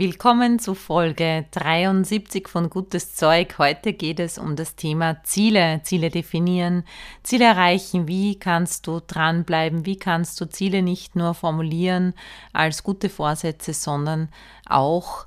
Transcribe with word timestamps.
Willkommen 0.00 0.60
zu 0.60 0.76
Folge 0.76 1.46
73 1.50 2.46
von 2.46 2.70
Gutes 2.70 3.16
Zeug. 3.16 3.58
Heute 3.58 3.92
geht 3.92 4.20
es 4.20 4.38
um 4.38 4.54
das 4.54 4.76
Thema 4.76 5.24
Ziele, 5.24 5.80
Ziele 5.82 6.10
definieren, 6.10 6.84
Ziele 7.24 7.46
erreichen. 7.46 8.06
Wie 8.06 8.38
kannst 8.38 8.86
du 8.86 9.00
dranbleiben? 9.04 9.86
Wie 9.86 9.96
kannst 9.96 10.40
du 10.40 10.48
Ziele 10.48 10.82
nicht 10.82 11.16
nur 11.16 11.34
formulieren 11.34 12.14
als 12.52 12.84
gute 12.84 13.08
Vorsätze, 13.08 13.72
sondern 13.72 14.28
auch 14.68 15.26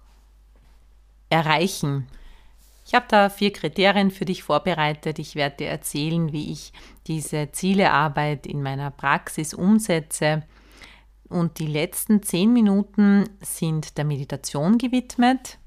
erreichen? 1.29 2.07
Ich 2.85 2.93
habe 2.93 3.07
da 3.09 3.27
vier 3.27 3.51
Kriterien 3.51 4.09
für 4.09 4.23
dich 4.23 4.41
vorbereitet. 4.41 5.19
Ich 5.19 5.35
werde 5.35 5.57
dir 5.57 5.67
erzählen, 5.67 6.31
wie 6.31 6.49
ich 6.49 6.71
diese 7.07 7.51
Zielearbeit 7.51 8.47
in 8.47 8.63
meiner 8.63 8.89
Praxis 8.89 9.53
umsetze 9.53 10.43
und 11.31 11.59
die 11.59 11.67
letzten 11.67 12.21
zehn 12.23 12.53
Minuten 12.53 13.29
sind 13.41 13.97
der 13.97 14.05
Meditation 14.05 14.77
gewidmet. 14.77 15.57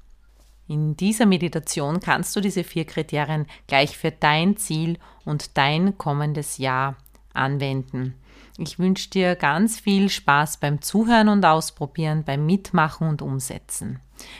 In 0.67 0.95
dieser 0.97 1.25
Meditation 1.25 1.99
kannst 1.99 2.35
du 2.35 2.41
diese 2.41 2.63
vier 2.63 2.85
Kriterien 2.85 3.45
gleich 3.67 3.97
für 3.97 4.11
dein 4.11 4.57
Ziel 4.57 4.97
und 5.25 5.57
dein 5.57 5.97
kommendes 5.97 6.57
Jahr 6.57 6.95
anwenden. 7.33 8.15
Ich 8.57 8.79
wünsche 8.79 9.09
dir 9.09 9.35
ganz 9.35 9.79
viel 9.79 10.09
Spaß 10.09 10.57
beim 10.57 10.81
Zuhören 10.81 11.27
und 11.27 11.45
Ausprobieren, 11.45 12.23
beim 12.23 12.45
Mitmachen 12.45 13.07
und 13.09 13.21
Umsetzen. 13.21 13.99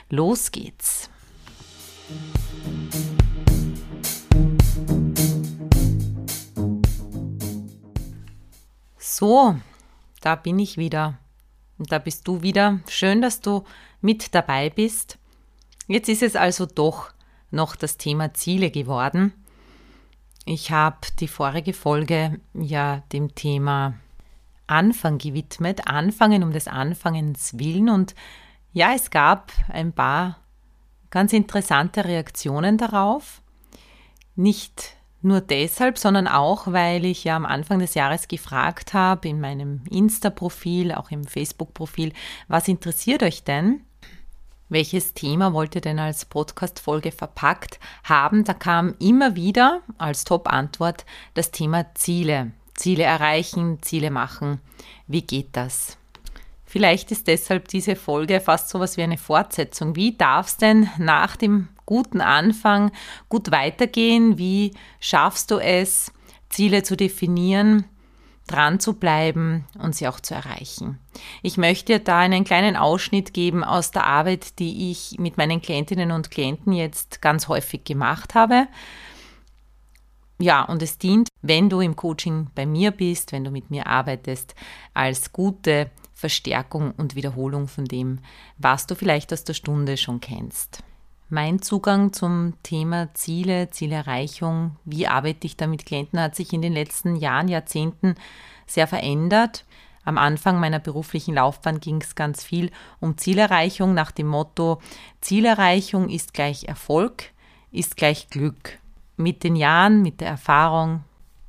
Los 0.10 0.52
geht's! 0.52 1.10
So, 8.98 9.56
da 10.26 10.34
bin 10.36 10.58
ich 10.58 10.78
wieder. 10.78 11.20
Und 11.78 11.92
da 11.92 12.00
bist 12.00 12.28
du 12.28 12.42
wieder. 12.42 12.80
Schön, 12.90 13.22
dass 13.22 13.42
du 13.42 13.64
mit 14.02 14.34
dabei 14.34 14.72
bist. 14.72 15.20
Jetzt 15.88 16.10
ist 16.10 16.24
es 16.24 16.36
also 16.36 16.66
doch 16.66 17.12
noch 17.52 17.76
das 17.76 17.98
Thema 17.98 18.34
Ziele 18.34 18.72
geworden. 18.72 19.34
Ich 20.46 20.72
habe 20.72 20.98
die 21.20 21.28
vorige 21.28 21.74
Folge 21.74 22.40
ja 22.54 23.04
dem 23.14 23.36
Thema 23.36 23.94
Anfang 24.66 25.20
gewidmet, 25.20 25.88
Anfangen 25.88 26.44
um 26.44 26.52
des 26.52 26.68
Anfangens 26.68 27.60
willen. 27.60 27.90
Und 27.90 28.16
ja, 28.74 28.96
es 28.96 29.12
gab 29.12 29.52
ein 29.70 29.94
paar 29.94 30.40
ganz 31.12 31.34
interessante 31.34 32.04
Reaktionen 32.04 32.80
darauf. 32.80 33.44
Nicht 34.36 34.95
nur 35.26 35.42
deshalb, 35.42 35.98
sondern 35.98 36.28
auch, 36.28 36.68
weil 36.68 37.04
ich 37.04 37.24
ja 37.24 37.36
am 37.36 37.46
Anfang 37.46 37.80
des 37.80 37.94
Jahres 37.94 38.28
gefragt 38.28 38.94
habe 38.94 39.28
in 39.28 39.42
meinem 39.42 39.82
Insta-Profil, 39.90 40.94
auch 40.94 41.12
im 41.12 41.26
Facebook-Profil, 41.26 42.14
was 42.48 42.68
interessiert 42.68 43.24
euch 43.24 43.44
denn? 43.44 43.82
Welches 44.70 45.14
Thema 45.14 45.54
wollt 45.54 45.76
ihr 45.76 45.82
denn 45.82 46.00
als 46.00 46.26
Podcast-Folge 46.26 47.12
verpackt 47.12 47.80
haben? 48.04 48.44
Da 48.46 48.54
kam 48.54 48.96
immer 49.00 49.36
wieder 49.36 49.82
als 49.98 50.24
Top-Antwort 50.24 51.06
das 51.34 51.52
Thema 51.52 51.94
Ziele. 51.96 52.52
Ziele 52.74 53.04
erreichen, 53.04 53.82
Ziele 53.82 54.12
machen. 54.12 54.60
Wie 55.08 55.22
geht 55.22 55.50
das? 55.56 55.98
Vielleicht 56.66 57.12
ist 57.12 57.28
deshalb 57.28 57.68
diese 57.68 57.96
Folge 57.96 58.40
fast 58.42 58.70
so 58.70 58.80
was 58.80 58.98
wie 58.98 59.04
eine 59.04 59.18
Fortsetzung. 59.18 59.96
Wie 59.96 60.18
darf 60.18 60.48
es 60.48 60.58
denn 60.58 60.90
nach 60.98 61.36
dem 61.36 61.70
guten 61.86 62.22
Anfang 62.22 62.92
gut 63.30 63.52
weitergehen? 63.52 64.38
Wie 64.38 64.74
schaffst 65.00 65.52
du 65.52 65.60
es, 65.60 66.12
Ziele 66.50 66.84
zu 66.84 66.98
definieren, 66.98 67.86
dran 68.48 68.80
zu 68.80 68.94
bleiben 68.94 69.66
und 69.80 69.96
sie 69.96 70.08
auch 70.08 70.20
zu 70.20 70.34
erreichen? 70.34 71.00
Ich 71.44 71.58
möchte 71.58 71.94
dir 71.94 72.00
da 72.00 72.20
einen 72.20 72.44
kleinen 72.44 72.76
Ausschnitt 72.76 73.34
geben 73.34 73.64
aus 73.64 73.92
der 73.92 74.06
Arbeit, 74.06 74.58
die 74.60 74.92
ich 74.92 75.18
mit 75.20 75.38
meinen 75.38 75.62
Klientinnen 75.62 76.12
und 76.12 76.32
Klienten 76.32 76.74
jetzt 76.74 77.22
ganz 77.22 77.48
häufig 77.48 77.84
gemacht 77.84 78.34
habe. 78.34 78.68
Ja, 80.40 80.64
und 80.64 80.82
es 80.82 80.98
dient, 80.98 81.30
wenn 81.42 81.70
du 81.70 81.80
im 81.80 81.96
Coaching 81.96 82.48
bei 82.56 82.66
mir 82.66 82.92
bist, 82.92 83.32
wenn 83.32 83.44
du 83.44 83.52
mit 83.52 83.70
mir 83.70 83.88
arbeitest, 83.88 84.54
als 84.94 85.32
gute 85.32 85.92
Verstärkung 86.16 86.94
und 86.98 87.16
Wiederholung 87.16 87.68
von 87.68 87.86
dem, 87.86 88.20
was 88.58 88.88
du 88.88 88.96
vielleicht 88.96 89.32
aus 89.34 89.44
der 89.44 89.54
Stunde 89.54 89.98
schon 89.98 90.22
kennst. 90.22 90.82
Mein 91.28 91.62
Zugang 91.62 92.14
zum 92.14 92.54
Thema 92.64 93.14
Ziele, 93.14 93.70
Zielerreichung, 93.70 94.78
wie 94.86 95.08
arbeite 95.08 95.46
ich 95.46 95.58
da 95.58 95.68
mit 95.68 95.86
Klienten, 95.86 96.20
hat 96.20 96.36
sich 96.36 96.54
in 96.54 96.62
den 96.62 96.74
letzten 96.74 97.16
Jahren, 97.16 97.48
Jahrzehnten 97.48 98.16
sehr 98.66 98.88
verändert. 98.88 99.66
Am 100.06 100.18
Anfang 100.18 100.60
meiner 100.60 100.80
beruflichen 100.80 101.36
Laufbahn 101.36 101.80
ging 101.80 102.00
es 102.00 102.16
ganz 102.16 102.44
viel 102.44 102.72
um 103.00 103.18
Zielerreichung 103.18 103.94
nach 103.94 104.12
dem 104.12 104.28
Motto, 104.28 104.80
Zielerreichung 105.20 106.10
ist 106.10 106.34
gleich 106.34 106.66
Erfolg, 106.66 107.32
ist 107.72 107.98
gleich 107.98 108.30
Glück. 108.30 108.78
Mit 109.18 109.44
den 109.44 109.56
Jahren, 109.56 110.02
mit 110.04 110.22
der 110.22 110.30
Erfahrung 110.30 111.04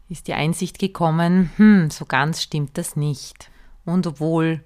ist 0.08 0.26
die 0.26 0.34
Einsicht 0.34 0.78
gekommen, 0.78 1.52
hm, 1.56 1.90
so 1.90 2.06
ganz 2.06 2.42
stimmt 2.42 2.78
das 2.78 2.96
nicht. 2.96 3.50
Und 3.86 4.06
obwohl 4.06 4.62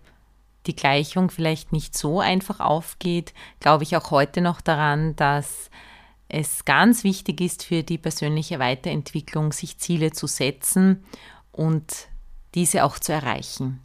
die 0.67 0.75
Gleichung 0.75 1.31
vielleicht 1.31 1.73
nicht 1.73 1.97
so 1.97 2.19
einfach 2.19 2.59
aufgeht, 2.59 3.33
glaube 3.61 3.85
ich 3.85 3.97
auch 3.97 4.11
heute 4.11 4.41
noch 4.41 4.61
daran, 4.61 5.15
dass 5.15 5.71
es 6.29 6.65
ganz 6.65 7.05
wichtig 7.05 7.41
ist 7.41 7.65
für 7.65 7.83
die 7.83 7.99
persönliche 7.99 8.59
Weiterentwicklung, 8.59 9.53
sich 9.53 9.79
Ziele 9.79 10.13
zu 10.13 10.27
setzen 10.27 11.05
und 11.53 12.09
diese 12.55 12.85
auch 12.85 12.99
zu 12.99 13.13
erreichen. 13.13 13.81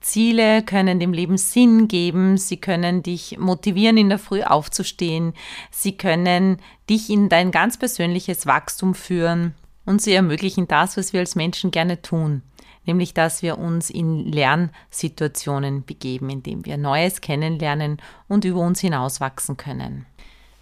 Ziele 0.00 0.62
können 0.62 0.98
dem 0.98 1.12
Leben 1.12 1.38
Sinn 1.38 1.86
geben, 1.88 2.36
sie 2.36 2.56
können 2.56 3.02
dich 3.02 3.38
motivieren, 3.38 3.96
in 3.96 4.08
der 4.08 4.18
Früh 4.18 4.42
aufzustehen, 4.42 5.32
sie 5.70 5.96
können 5.96 6.56
dich 6.90 7.08
in 7.08 7.28
dein 7.28 7.50
ganz 7.50 7.78
persönliches 7.78 8.46
Wachstum 8.46 8.94
führen 8.94 9.54
und 9.84 10.02
sie 10.02 10.12
ermöglichen 10.12 10.66
das, 10.66 10.96
was 10.96 11.12
wir 11.12 11.20
als 11.20 11.36
Menschen 11.36 11.70
gerne 11.70 12.02
tun, 12.02 12.42
nämlich 12.84 13.14
dass 13.14 13.42
wir 13.42 13.58
uns 13.58 13.90
in 13.90 14.30
Lernsituationen 14.30 15.84
begeben, 15.84 16.30
indem 16.30 16.64
wir 16.64 16.76
Neues 16.76 17.20
kennenlernen 17.20 17.98
und 18.28 18.44
über 18.44 18.60
uns 18.60 18.80
hinauswachsen 18.80 19.56
können. 19.56 20.06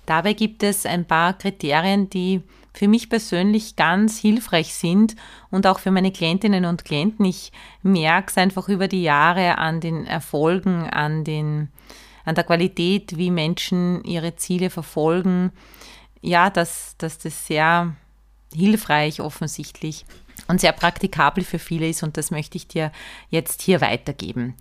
Dabei 0.07 0.33
gibt 0.33 0.63
es 0.63 0.87
ein 0.87 1.05
paar 1.05 1.35
Kriterien, 1.35 2.11
die 2.11 2.43
für 2.73 2.89
mich 2.89 3.09
persönlich 3.09 3.77
ganz 3.77 4.19
hilfreich 4.19 4.75
sind 4.75 5.17
und 5.51 5.67
auch 5.67 5.79
für 5.79 5.91
meine 5.91 6.13
Klientinnen 6.13 6.65
und 6.65 6.85
Klienten. 6.85 7.25
Ich 7.25 7.53
merke 7.83 8.31
es 8.31 8.39
einfach 8.39 8.69
über 8.69 8.89
die 8.89 9.03
Jahre 9.03 9.59
an 9.59 9.81
den 9.81 10.07
Erfolgen, 10.07 10.89
an, 10.89 11.25
den, 11.25 11.69
an 12.25 12.35
der 12.35 12.45
Qualität, 12.45 13.17
wie 13.19 13.31
Menschen 13.31 14.05
ihre 14.05 14.37
Ziele 14.37 14.71
verfolgen. 14.71 15.53
Ja, 16.23 16.51
dass, 16.51 16.97
dass 16.99 17.19
das 17.19 17.47
sehr 17.47 17.95
hilfreich 18.55 19.21
offensichtlich 19.21 20.05
und 20.51 20.61
sehr 20.61 20.73
praktikabel 20.73 21.45
für 21.45 21.59
viele 21.59 21.89
ist 21.89 22.03
und 22.03 22.17
das 22.17 22.31
möchte 22.31 22.57
ich 22.57 22.67
dir 22.67 22.93
jetzt 23.31 23.63
hier 23.63 23.81
weitergeben. 23.81 24.55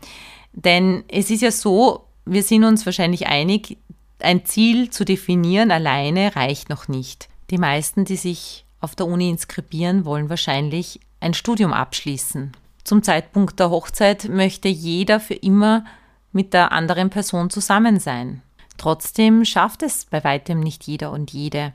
Denn 0.54 1.04
es 1.08 1.30
ist 1.30 1.42
ja 1.42 1.52
so, 1.52 2.06
wir 2.26 2.44
sind 2.44 2.64
uns 2.64 2.86
wahrscheinlich 2.86 3.28
einig, 3.28 3.78
ein 4.20 4.46
Ziel 4.46 4.90
zu 4.90 5.04
definieren 5.04 5.72
alleine 5.72 6.36
reicht 6.36 6.70
noch 6.70 6.88
nicht. 6.88 7.28
Die 7.50 7.58
meisten, 7.58 8.06
die 8.06 8.18
sich 8.18 8.66
auf 8.80 8.96
der 8.96 9.08
Uni 9.08 9.30
inskribieren, 9.30 10.06
wollen 10.06 10.30
wahrscheinlich 10.30 11.00
ein 11.20 11.34
Studium 11.34 11.74
abschließen. 11.74 12.52
Zum 12.84 13.04
Zeitpunkt 13.04 13.60
der 13.60 13.70
Hochzeit 13.70 14.30
möchte 14.30 14.68
jeder 14.68 15.20
für 15.20 15.34
immer 15.34 15.86
mit 16.32 16.54
der 16.54 16.72
anderen 16.72 17.10
Person 17.10 17.50
zusammen 17.50 18.00
sein. 18.00 18.42
Trotzdem 18.78 19.44
schafft 19.44 19.84
es 19.84 20.06
bei 20.06 20.24
weitem 20.24 20.60
nicht 20.60 20.86
jeder 20.86 21.12
und 21.12 21.32
jede, 21.32 21.74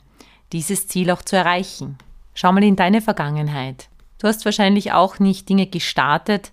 dieses 0.53 0.89
Ziel 0.89 1.11
auch 1.11 1.23
zu 1.23 1.37
erreichen. 1.37 1.99
Schau 2.35 2.53
mal 2.53 2.65
in 2.65 2.77
deine 2.77 3.01
Vergangenheit. 3.01 3.89
Du 4.25 4.29
hast 4.29 4.47
wahrscheinlich 4.47 4.93
auch 4.93 5.19
nicht 5.19 5.51
Dinge 5.51 5.67
gestartet, 5.67 6.51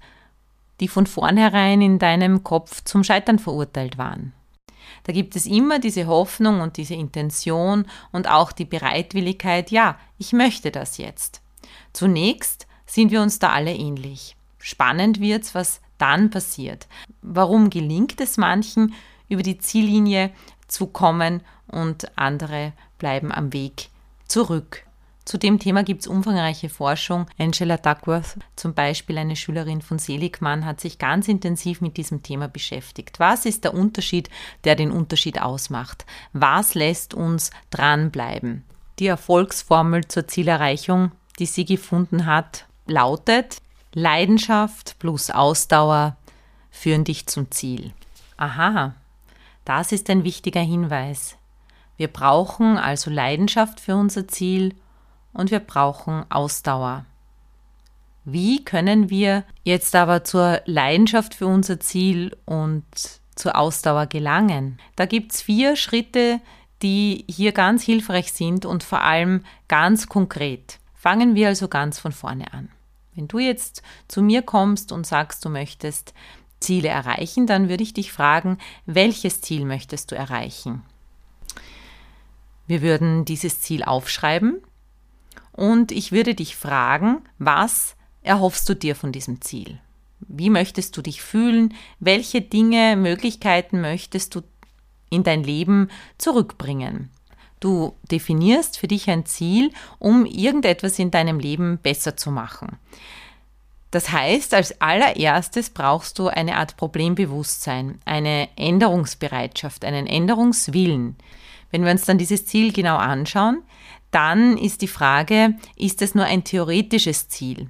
die 0.81 0.89
von 0.89 1.07
vornherein 1.07 1.81
in 1.81 1.99
deinem 1.99 2.43
Kopf 2.43 2.83
zum 2.83 3.05
Scheitern 3.05 3.39
verurteilt 3.39 3.97
waren. 3.97 4.33
Da 5.03 5.13
gibt 5.13 5.37
es 5.37 5.45
immer 5.45 5.79
diese 5.79 6.05
Hoffnung 6.05 6.59
und 6.59 6.75
diese 6.75 6.95
Intention 6.95 7.85
und 8.11 8.29
auch 8.29 8.51
die 8.51 8.65
Bereitwilligkeit, 8.65 9.71
ja, 9.71 9.97
ich 10.17 10.33
möchte 10.33 10.69
das 10.69 10.97
jetzt. 10.97 11.41
Zunächst 11.93 12.67
sind 12.85 13.09
wir 13.09 13.21
uns 13.21 13.39
da 13.39 13.53
alle 13.53 13.73
ähnlich. 13.73 14.35
Spannend 14.57 15.21
wird's, 15.21 15.55
was 15.55 15.79
dann 15.97 16.29
passiert. 16.29 16.89
Warum 17.21 17.69
gelingt 17.69 18.19
es 18.19 18.35
manchen, 18.35 18.93
über 19.29 19.43
die 19.43 19.59
Ziellinie 19.59 20.31
zu 20.67 20.87
kommen 20.87 21.39
und 21.67 22.17
andere 22.17 22.73
bleiben 22.97 23.31
am 23.31 23.53
Weg 23.53 23.87
zurück? 24.27 24.83
Zu 25.23 25.37
dem 25.37 25.59
Thema 25.59 25.83
gibt 25.83 26.01
es 26.01 26.07
umfangreiche 26.07 26.69
Forschung. 26.69 27.27
Angela 27.37 27.77
Duckworth, 27.77 28.37
zum 28.55 28.73
Beispiel 28.73 29.17
eine 29.17 29.35
Schülerin 29.35 29.81
von 29.81 29.99
Seligmann, 29.99 30.65
hat 30.65 30.81
sich 30.81 30.97
ganz 30.97 31.27
intensiv 31.27 31.79
mit 31.79 31.97
diesem 31.97 32.23
Thema 32.23 32.47
beschäftigt. 32.47 33.19
Was 33.19 33.45
ist 33.45 33.63
der 33.63 33.73
Unterschied, 33.73 34.29
der 34.63 34.75
den 34.75 34.91
Unterschied 34.91 35.41
ausmacht? 35.41 36.05
Was 36.33 36.73
lässt 36.73 37.13
uns 37.13 37.51
dranbleiben? 37.69 38.63
Die 38.99 39.07
Erfolgsformel 39.07 40.07
zur 40.07 40.27
Zielerreichung, 40.27 41.11
die 41.39 41.45
sie 41.45 41.65
gefunden 41.65 42.25
hat, 42.25 42.65
lautet 42.87 43.61
Leidenschaft 43.93 44.97
plus 44.99 45.29
Ausdauer 45.29 46.15
führen 46.71 47.03
dich 47.03 47.27
zum 47.27 47.51
Ziel. 47.51 47.91
Aha, 48.37 48.95
das 49.65 49.91
ist 49.91 50.09
ein 50.09 50.23
wichtiger 50.23 50.61
Hinweis. 50.61 51.37
Wir 51.97 52.07
brauchen 52.07 52.77
also 52.77 53.11
Leidenschaft 53.11 53.79
für 53.79 53.95
unser 53.95 54.27
Ziel 54.27 54.73
und 55.33 55.51
wir 55.51 55.59
brauchen 55.59 56.25
Ausdauer. 56.29 57.05
Wie 58.23 58.63
können 58.63 59.09
wir 59.09 59.43
jetzt 59.63 59.95
aber 59.95 60.23
zur 60.23 60.61
Leidenschaft 60.65 61.33
für 61.33 61.47
unser 61.47 61.79
Ziel 61.79 62.37
und 62.45 62.85
zur 63.35 63.55
Ausdauer 63.55 64.05
gelangen? 64.05 64.79
Da 64.95 65.05
gibt 65.05 65.33
es 65.33 65.41
vier 65.41 65.75
Schritte, 65.75 66.39
die 66.81 67.25
hier 67.27 67.51
ganz 67.51 67.83
hilfreich 67.83 68.31
sind 68.31 68.65
und 68.65 68.83
vor 68.83 69.01
allem 69.01 69.43
ganz 69.67 70.07
konkret. 70.07 70.79
Fangen 70.93 71.33
wir 71.33 71.47
also 71.47 71.67
ganz 71.67 71.97
von 71.97 72.11
vorne 72.11 72.53
an. 72.53 72.69
Wenn 73.15 73.27
du 73.27 73.39
jetzt 73.39 73.81
zu 74.07 74.21
mir 74.21 74.41
kommst 74.43 74.91
und 74.91 75.05
sagst, 75.05 75.43
du 75.43 75.49
möchtest 75.49 76.13
Ziele 76.59 76.89
erreichen, 76.89 77.47
dann 77.47 77.69
würde 77.69 77.83
ich 77.83 77.93
dich 77.93 78.11
fragen, 78.11 78.59
welches 78.85 79.41
Ziel 79.41 79.65
möchtest 79.65 80.11
du 80.11 80.15
erreichen? 80.15 80.83
Wir 82.67 82.83
würden 82.83 83.25
dieses 83.25 83.61
Ziel 83.61 83.83
aufschreiben 83.83 84.61
und 85.61 85.91
ich 85.91 86.11
würde 86.11 86.33
dich 86.33 86.55
fragen, 86.55 87.21
was 87.37 87.95
erhoffst 88.23 88.67
du 88.67 88.73
dir 88.73 88.95
von 88.95 89.11
diesem 89.11 89.41
Ziel? 89.41 89.79
Wie 90.21 90.49
möchtest 90.49 90.97
du 90.97 91.03
dich 91.03 91.21
fühlen? 91.21 91.75
Welche 91.99 92.41
Dinge, 92.41 92.95
Möglichkeiten 92.95 93.79
möchtest 93.79 94.33
du 94.33 94.41
in 95.11 95.21
dein 95.21 95.43
Leben 95.43 95.89
zurückbringen? 96.17 97.11
Du 97.59 97.93
definierst 98.09 98.79
für 98.79 98.87
dich 98.87 99.07
ein 99.07 99.27
Ziel, 99.27 99.71
um 99.99 100.25
irgendetwas 100.25 100.97
in 100.97 101.11
deinem 101.11 101.39
Leben 101.39 101.77
besser 101.77 102.17
zu 102.17 102.31
machen. 102.31 102.79
Das 103.91 104.11
heißt, 104.11 104.55
als 104.55 104.81
allererstes 104.81 105.69
brauchst 105.69 106.17
du 106.17 106.27
eine 106.27 106.57
Art 106.57 106.75
Problembewusstsein, 106.75 107.99
eine 108.05 108.49
Änderungsbereitschaft, 108.55 109.85
einen 109.85 110.07
Änderungswillen. 110.07 111.17
Wenn 111.69 111.85
wir 111.85 111.91
uns 111.91 112.05
dann 112.05 112.17
dieses 112.17 112.47
Ziel 112.47 112.73
genau 112.73 112.97
anschauen, 112.97 113.61
dann 114.11 114.57
ist 114.57 114.81
die 114.81 114.87
Frage, 114.87 115.55
ist 115.75 116.01
es 116.01 116.15
nur 116.15 116.25
ein 116.25 116.43
theoretisches 116.43 117.29
Ziel? 117.29 117.69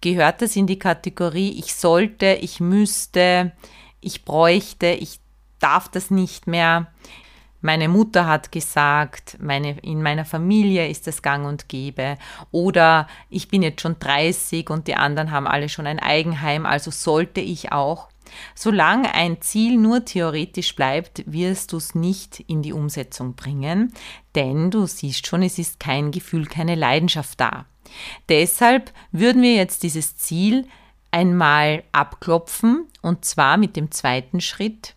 Gehört 0.00 0.42
das 0.42 0.56
in 0.56 0.66
die 0.66 0.78
Kategorie, 0.78 1.50
ich 1.58 1.74
sollte, 1.74 2.38
ich 2.40 2.58
müsste, 2.58 3.52
ich 4.00 4.24
bräuchte, 4.24 4.88
ich 4.88 5.20
darf 5.60 5.88
das 5.88 6.10
nicht 6.10 6.46
mehr? 6.46 6.88
Meine 7.60 7.88
Mutter 7.88 8.26
hat 8.26 8.50
gesagt, 8.50 9.36
meine, 9.40 9.78
in 9.78 10.02
meiner 10.02 10.24
Familie 10.24 10.88
ist 10.88 11.06
es 11.06 11.22
gang 11.22 11.46
und 11.46 11.68
gäbe. 11.68 12.18
Oder 12.50 13.06
ich 13.30 13.46
bin 13.46 13.62
jetzt 13.62 13.80
schon 13.80 14.00
30 14.00 14.68
und 14.68 14.88
die 14.88 14.96
anderen 14.96 15.30
haben 15.30 15.46
alle 15.46 15.68
schon 15.68 15.86
ein 15.86 16.00
Eigenheim, 16.00 16.66
also 16.66 16.90
sollte 16.90 17.40
ich 17.40 17.70
auch. 17.70 18.08
Solange 18.54 19.14
ein 19.14 19.40
Ziel 19.40 19.76
nur 19.76 20.04
theoretisch 20.04 20.74
bleibt, 20.74 21.22
wirst 21.26 21.72
du 21.72 21.76
es 21.76 21.94
nicht 21.94 22.40
in 22.40 22.62
die 22.62 22.72
Umsetzung 22.72 23.34
bringen, 23.34 23.92
denn 24.34 24.70
du 24.70 24.86
siehst 24.86 25.26
schon, 25.26 25.42
es 25.42 25.58
ist 25.58 25.80
kein 25.80 26.10
Gefühl, 26.10 26.46
keine 26.46 26.74
Leidenschaft 26.74 27.40
da. 27.40 27.66
Deshalb 28.28 28.92
würden 29.10 29.42
wir 29.42 29.54
jetzt 29.54 29.82
dieses 29.82 30.16
Ziel 30.16 30.66
einmal 31.10 31.84
abklopfen 31.92 32.86
und 33.02 33.24
zwar 33.24 33.56
mit 33.56 33.76
dem 33.76 33.90
zweiten 33.90 34.40
Schritt. 34.40 34.94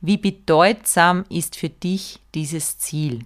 Wie 0.00 0.16
bedeutsam 0.16 1.24
ist 1.28 1.56
für 1.56 1.68
dich 1.68 2.20
dieses 2.34 2.78
Ziel? 2.78 3.24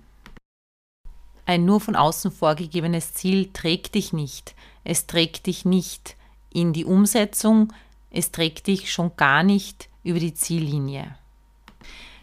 Ein 1.44 1.64
nur 1.64 1.80
von 1.80 1.94
außen 1.94 2.32
vorgegebenes 2.32 3.14
Ziel 3.14 3.50
trägt 3.52 3.94
dich 3.94 4.12
nicht. 4.12 4.54
Es 4.82 5.06
trägt 5.06 5.46
dich 5.46 5.64
nicht 5.64 6.16
in 6.52 6.72
die 6.72 6.84
Umsetzung, 6.84 7.72
es 8.16 8.32
trägt 8.32 8.66
dich 8.66 8.90
schon 8.90 9.12
gar 9.16 9.42
nicht 9.42 9.88
über 10.02 10.18
die 10.18 10.34
Ziellinie. 10.34 11.14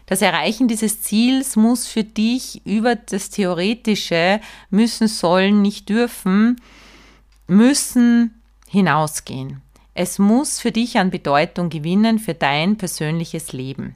Das 0.06 0.20
Erreichen 0.20 0.68
dieses 0.68 1.00
Ziels 1.00 1.56
muss 1.56 1.86
für 1.86 2.04
dich 2.04 2.66
über 2.66 2.94
das 2.96 3.30
Theoretische 3.30 4.40
müssen, 4.70 5.08
sollen, 5.08 5.62
nicht 5.62 5.88
dürfen, 5.88 6.60
müssen 7.46 8.42
hinausgehen. 8.68 9.62
Es 9.94 10.18
muss 10.18 10.60
für 10.60 10.72
dich 10.72 10.98
an 10.98 11.10
Bedeutung 11.10 11.70
gewinnen 11.70 12.18
für 12.18 12.34
dein 12.34 12.76
persönliches 12.76 13.52
Leben. 13.52 13.94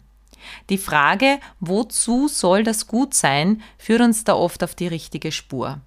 Die 0.71 0.79
Frage, 0.79 1.41
wozu 1.59 2.29
soll 2.29 2.62
das 2.62 2.87
gut 2.87 3.12
sein, 3.12 3.61
führt 3.77 4.00
uns 4.00 4.25
da 4.25 4.35
oft 4.35 4.62
auf 4.62 4.75
die 4.75 4.87
richtige 4.87 5.33
Spur. 5.33 5.81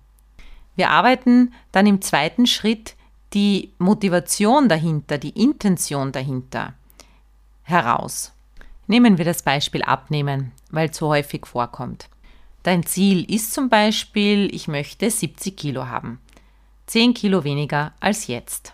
Wir 0.75 0.89
arbeiten 0.89 1.53
dann 1.71 1.87
im 1.87 2.01
zweiten 2.01 2.45
Schritt 2.45 2.95
die 3.33 3.71
Motivation 3.77 4.67
dahinter, 4.67 5.17
die 5.17 5.41
Intention 5.41 6.11
dahinter 6.11 6.73
heraus. 7.63 8.33
Nehmen 8.87 9.17
wir 9.17 9.25
das 9.25 9.43
Beispiel 9.43 9.83
Abnehmen, 9.83 10.51
weil 10.69 10.89
es 10.89 10.97
so 10.97 11.07
häufig 11.07 11.45
vorkommt. 11.45 12.09
Dein 12.63 12.85
Ziel 12.85 13.23
ist 13.33 13.53
zum 13.53 13.69
Beispiel, 13.69 14.53
ich 14.53 14.67
möchte 14.67 15.09
70 15.09 15.55
Kilo 15.57 15.87
haben. 15.87 16.19
10 16.87 17.13
Kilo 17.13 17.43
weniger 17.43 17.93
als 17.99 18.27
jetzt. 18.27 18.73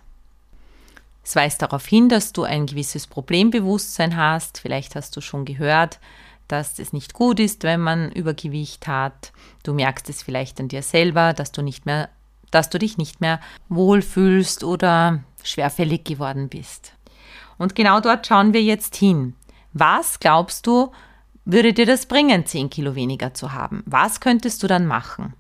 Es 1.24 1.36
weist 1.36 1.62
darauf 1.62 1.86
hin, 1.86 2.10
dass 2.10 2.34
du 2.34 2.44
ein 2.44 2.66
gewisses 2.66 3.06
Problembewusstsein 3.06 4.18
hast. 4.18 4.60
Vielleicht 4.60 4.96
hast 4.96 5.16
du 5.16 5.22
schon 5.22 5.46
gehört, 5.46 6.00
dass 6.48 6.80
es 6.80 6.94
nicht 6.94 7.14
gut 7.14 7.40
ist, 7.40 7.64
wenn 7.64 7.82
man 7.82 8.12
Übergewicht 8.12 8.88
hat. 8.88 9.34
Du 9.64 9.74
merkst 9.74 10.10
es 10.10 10.24
vielleicht 10.24 10.60
an 10.60 10.70
dir 10.70 10.82
selber, 10.82 11.34
dass 11.34 11.52
du 11.52 11.62
nicht 11.62 11.86
mehr 11.86 12.10
dass 12.52 12.70
du 12.70 12.80
dich 12.80 12.98
nicht 12.98 13.22
mehr 13.22 13.40
wohlfühlst 13.70 14.64
oder 14.64 15.24
schwerfällig 15.44 16.04
geworden 16.04 16.50
bist. 16.50 16.94
Und 17.58 17.76
genau 17.76 18.00
dort 18.00 18.28
schauen 18.28 18.54
wir 18.54 18.62
jetzt 18.62 18.96
hin. 18.96 19.36
Was 19.74 20.20
glaubst 20.20 20.68
du, 20.68 20.92
würde 21.46 21.74
dir 21.74 21.86
das 21.86 22.06
bringen, 22.06 22.46
10 22.46 22.70
Kilo 22.70 22.96
weniger 22.96 23.34
zu 23.34 23.54
haben? 23.54 23.84
Was 23.86 24.20
könntest 24.20 24.64
du 24.64 24.68
dann 24.68 24.86
machen? 24.86 25.34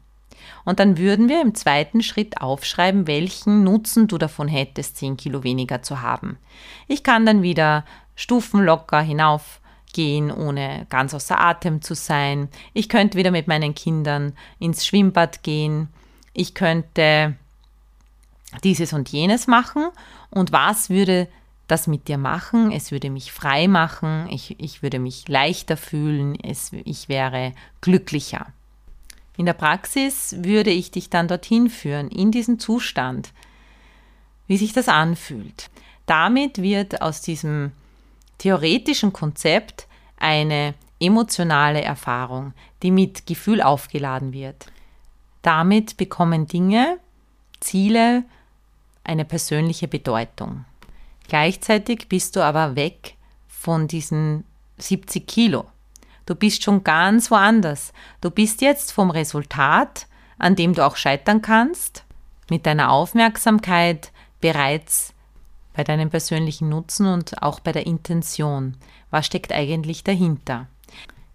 Und 0.63 0.79
dann 0.79 0.97
würden 0.97 1.29
wir 1.29 1.41
im 1.41 1.55
zweiten 1.55 2.01
Schritt 2.01 2.41
aufschreiben, 2.41 3.07
welchen 3.07 3.63
Nutzen 3.63 4.07
du 4.07 4.17
davon 4.17 4.47
hättest, 4.47 4.97
10 4.97 5.17
Kilo 5.17 5.43
weniger 5.43 5.81
zu 5.81 6.01
haben. 6.01 6.37
Ich 6.87 7.03
kann 7.03 7.25
dann 7.25 7.41
wieder 7.41 7.85
stufenlocker 8.15 9.01
hinaufgehen, 9.01 10.31
ohne 10.31 10.85
ganz 10.89 11.13
außer 11.13 11.39
Atem 11.39 11.81
zu 11.81 11.93
sein. 11.93 12.49
Ich 12.73 12.89
könnte 12.89 13.17
wieder 13.17 13.31
mit 13.31 13.47
meinen 13.47 13.75
Kindern 13.75 14.33
ins 14.59 14.85
Schwimmbad 14.85 15.43
gehen 15.43 15.89
ich 16.37 16.53
könnte 16.53 17.35
dieses 18.63 18.93
und 18.93 19.09
jenes 19.09 19.47
machen 19.47 19.87
und 20.29 20.51
was 20.51 20.89
würde 20.89 21.27
das 21.67 21.87
mit 21.87 22.07
dir 22.07 22.17
machen? 22.17 22.71
Es 22.71 22.91
würde 22.91 23.09
mich 23.09 23.31
frei 23.31 23.67
machen, 23.67 24.27
ich, 24.29 24.59
ich 24.59 24.83
würde 24.83 24.99
mich 24.99 25.27
leichter 25.27 25.75
fühlen, 25.75 26.37
es, 26.41 26.71
ich 26.85 27.09
wäre 27.09 27.53
glücklicher. 27.81 28.45
In 29.35 29.45
der 29.45 29.53
Praxis 29.53 30.35
würde 30.39 30.69
ich 30.69 30.91
dich 30.91 31.09
dann 31.09 31.27
dorthin 31.27 31.69
führen, 31.69 32.09
in 32.09 32.31
diesen 32.31 32.59
Zustand, 32.59 33.33
wie 34.45 34.57
sich 34.57 34.73
das 34.73 34.89
anfühlt. 34.89 35.69
Damit 36.05 36.61
wird 36.61 37.01
aus 37.01 37.21
diesem 37.21 37.71
theoretischen 38.37 39.11
Konzept 39.11 39.87
eine 40.17 40.75
emotionale 40.99 41.81
Erfahrung, 41.81 42.53
die 42.83 42.91
mit 42.91 43.25
Gefühl 43.25 43.61
aufgeladen 43.61 44.33
wird. 44.33 44.67
Damit 45.41 45.97
bekommen 45.97 46.47
Dinge, 46.47 46.99
Ziele 47.59 48.23
eine 49.03 49.25
persönliche 49.25 49.87
Bedeutung. 49.87 50.65
Gleichzeitig 51.27 52.07
bist 52.09 52.35
du 52.35 52.41
aber 52.41 52.75
weg 52.75 53.15
von 53.47 53.87
diesen 53.87 54.43
70 54.77 55.27
Kilo. 55.27 55.65
Du 56.25 56.35
bist 56.35 56.63
schon 56.63 56.83
ganz 56.83 57.31
woanders. 57.31 57.93
Du 58.21 58.29
bist 58.29 58.61
jetzt 58.61 58.91
vom 58.91 59.09
Resultat, 59.09 60.07
an 60.37 60.55
dem 60.55 60.73
du 60.73 60.85
auch 60.85 60.95
scheitern 60.95 61.41
kannst, 61.41 62.03
mit 62.49 62.65
deiner 62.65 62.91
Aufmerksamkeit 62.91 64.11
bereits 64.41 65.13
bei 65.73 65.83
deinem 65.83 66.09
persönlichen 66.09 66.69
Nutzen 66.69 67.07
und 67.07 67.41
auch 67.41 67.59
bei 67.59 67.71
der 67.71 67.85
Intention. 67.85 68.75
Was 69.09 69.25
steckt 69.25 69.51
eigentlich 69.51 70.03
dahinter? 70.03 70.67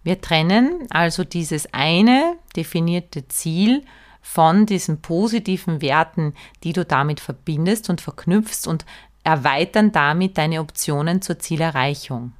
Wir 0.03 0.19
trennen 0.19 0.87
also 0.89 1.23
dieses 1.23 1.73
eine 1.73 2.35
definierte 2.55 3.27
Ziel 3.29 3.83
von 4.21 4.65
diesen 4.65 5.01
positiven 5.01 5.81
Werten, 5.81 6.33
die 6.63 6.73
du 6.73 6.85
damit 6.85 7.19
verbindest 7.19 7.89
und 7.89 8.01
verknüpfst 8.01 8.67
und 8.67 8.85
erweitern 9.23 9.91
damit 9.91 10.37
deine 10.37 10.59
Optionen 10.59 11.21
zur 11.21 11.39
Zielerreichung. 11.39 12.33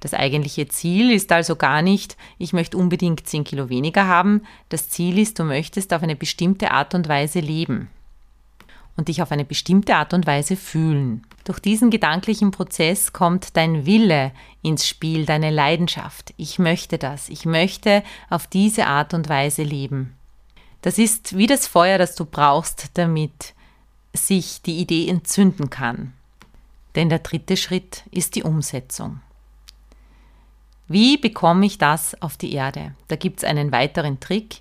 Das 0.00 0.14
eigentliche 0.14 0.68
Ziel 0.68 1.12
ist 1.12 1.30
also 1.30 1.54
gar 1.54 1.82
nicht, 1.82 2.16
ich 2.38 2.52
möchte 2.52 2.76
unbedingt 2.76 3.26
10 3.26 3.44
Kilo 3.44 3.68
weniger 3.68 4.08
haben. 4.08 4.42
Das 4.68 4.88
Ziel 4.88 5.18
ist, 5.18 5.38
du 5.38 5.44
möchtest 5.44 5.92
auf 5.94 6.02
eine 6.02 6.16
bestimmte 6.16 6.72
Art 6.72 6.94
und 6.94 7.08
Weise 7.08 7.38
leben 7.38 7.88
und 8.96 9.08
dich 9.08 9.22
auf 9.22 9.32
eine 9.32 9.44
bestimmte 9.44 9.96
Art 9.96 10.12
und 10.14 10.26
Weise 10.26 10.56
fühlen. 10.56 11.24
Durch 11.44 11.58
diesen 11.58 11.90
gedanklichen 11.90 12.50
Prozess 12.50 13.12
kommt 13.12 13.56
dein 13.56 13.86
Wille 13.86 14.32
ins 14.62 14.86
Spiel, 14.86 15.26
deine 15.26 15.50
Leidenschaft. 15.50 16.34
Ich 16.36 16.58
möchte 16.58 16.98
das. 16.98 17.28
Ich 17.28 17.46
möchte 17.46 18.02
auf 18.30 18.46
diese 18.46 18.86
Art 18.86 19.14
und 19.14 19.28
Weise 19.28 19.62
leben. 19.62 20.14
Das 20.82 20.98
ist 20.98 21.36
wie 21.36 21.46
das 21.46 21.66
Feuer, 21.66 21.98
das 21.98 22.14
du 22.14 22.24
brauchst, 22.24 22.90
damit 22.94 23.54
sich 24.12 24.62
die 24.62 24.78
Idee 24.78 25.08
entzünden 25.08 25.70
kann. 25.70 26.12
Denn 26.94 27.08
der 27.08 27.20
dritte 27.20 27.56
Schritt 27.56 28.04
ist 28.10 28.34
die 28.34 28.42
Umsetzung. 28.42 29.20
Wie 30.88 31.16
bekomme 31.16 31.64
ich 31.64 31.78
das 31.78 32.20
auf 32.20 32.36
die 32.36 32.52
Erde? 32.52 32.94
Da 33.08 33.16
gibt 33.16 33.38
es 33.38 33.44
einen 33.44 33.72
weiteren 33.72 34.20
Trick. 34.20 34.60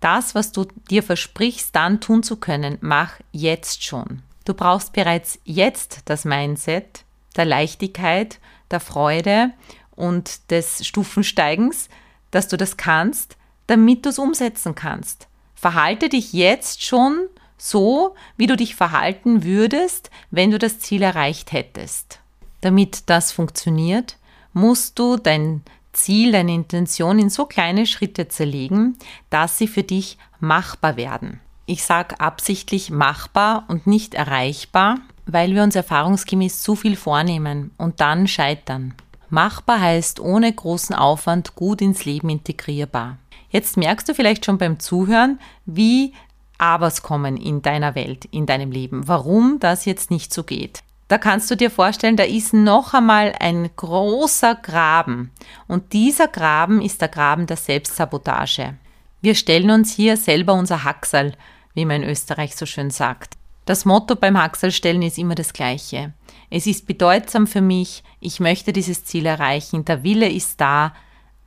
Das, 0.00 0.34
was 0.34 0.52
du 0.52 0.66
dir 0.90 1.02
versprichst, 1.02 1.74
dann 1.74 2.00
tun 2.00 2.22
zu 2.22 2.36
können, 2.36 2.78
mach 2.80 3.14
jetzt 3.32 3.84
schon. 3.84 4.22
Du 4.44 4.54
brauchst 4.54 4.92
bereits 4.92 5.38
jetzt 5.44 6.00
das 6.06 6.24
Mindset 6.24 7.04
der 7.36 7.44
Leichtigkeit, 7.44 8.38
der 8.70 8.80
Freude 8.80 9.52
und 9.94 10.50
des 10.50 10.86
Stufensteigens, 10.86 11.88
dass 12.30 12.48
du 12.48 12.56
das 12.56 12.76
kannst, 12.76 13.36
damit 13.66 14.04
du 14.04 14.10
es 14.10 14.18
umsetzen 14.18 14.74
kannst. 14.74 15.28
Verhalte 15.54 16.08
dich 16.08 16.32
jetzt 16.32 16.84
schon 16.84 17.28
so, 17.56 18.14
wie 18.36 18.46
du 18.46 18.56
dich 18.56 18.76
verhalten 18.76 19.42
würdest, 19.42 20.10
wenn 20.30 20.50
du 20.50 20.58
das 20.58 20.78
Ziel 20.78 21.02
erreicht 21.02 21.52
hättest. 21.52 22.20
Damit 22.60 23.10
das 23.10 23.32
funktioniert, 23.32 24.16
musst 24.52 24.98
du 24.98 25.16
dein 25.16 25.62
Ziel, 25.98 26.32
deine 26.32 26.54
Intention 26.54 27.18
in 27.18 27.30
so 27.30 27.44
kleine 27.44 27.86
Schritte 27.86 28.28
zerlegen, 28.28 28.96
dass 29.30 29.58
sie 29.58 29.68
für 29.68 29.82
dich 29.82 30.16
machbar 30.40 30.96
werden. 30.96 31.40
Ich 31.66 31.84
sage 31.84 32.18
absichtlich 32.20 32.90
machbar 32.90 33.64
und 33.68 33.86
nicht 33.86 34.14
erreichbar, 34.14 34.98
weil 35.26 35.54
wir 35.54 35.62
uns 35.62 35.76
erfahrungsgemäß 35.76 36.62
zu 36.62 36.74
viel 36.74 36.96
vornehmen 36.96 37.72
und 37.76 38.00
dann 38.00 38.26
scheitern. 38.26 38.94
Machbar 39.28 39.80
heißt 39.80 40.20
ohne 40.20 40.50
großen 40.50 40.94
Aufwand 40.94 41.54
gut 41.54 41.82
ins 41.82 42.06
Leben 42.06 42.30
integrierbar. 42.30 43.18
Jetzt 43.50 43.76
merkst 43.76 44.08
du 44.08 44.14
vielleicht 44.14 44.46
schon 44.46 44.56
beim 44.56 44.78
Zuhören, 44.80 45.38
wie 45.66 46.14
Abers 46.56 47.02
kommen 47.02 47.36
in 47.36 47.60
deiner 47.60 47.94
Welt, 47.94 48.24
in 48.26 48.46
deinem 48.46 48.72
Leben, 48.72 49.06
warum 49.06 49.58
das 49.60 49.84
jetzt 49.84 50.10
nicht 50.10 50.32
so 50.32 50.44
geht. 50.44 50.82
Da 51.08 51.16
kannst 51.16 51.50
du 51.50 51.56
dir 51.56 51.70
vorstellen, 51.70 52.16
da 52.16 52.24
ist 52.24 52.52
noch 52.52 52.92
einmal 52.92 53.34
ein 53.40 53.70
großer 53.74 54.54
Graben. 54.56 55.30
Und 55.66 55.94
dieser 55.94 56.28
Graben 56.28 56.82
ist 56.82 57.00
der 57.00 57.08
Graben 57.08 57.46
der 57.46 57.56
Selbstsabotage. 57.56 58.74
Wir 59.22 59.34
stellen 59.34 59.70
uns 59.70 59.92
hier 59.92 60.18
selber 60.18 60.52
unser 60.52 60.84
Hacksal, 60.84 61.34
wie 61.74 61.86
man 61.86 62.02
in 62.02 62.10
Österreich 62.10 62.54
so 62.54 62.66
schön 62.66 62.90
sagt. 62.90 63.38
Das 63.64 63.84
Motto 63.84 64.16
beim 64.16 64.38
Hacksalstellen 64.38 65.02
ist 65.02 65.18
immer 65.18 65.34
das 65.34 65.52
gleiche. 65.52 66.12
Es 66.50 66.66
ist 66.66 66.86
bedeutsam 66.86 67.46
für 67.46 67.60
mich, 67.60 68.02
ich 68.20 68.40
möchte 68.40 68.72
dieses 68.72 69.04
Ziel 69.04 69.26
erreichen, 69.26 69.84
der 69.84 70.02
Wille 70.02 70.30
ist 70.30 70.60
da, 70.60 70.94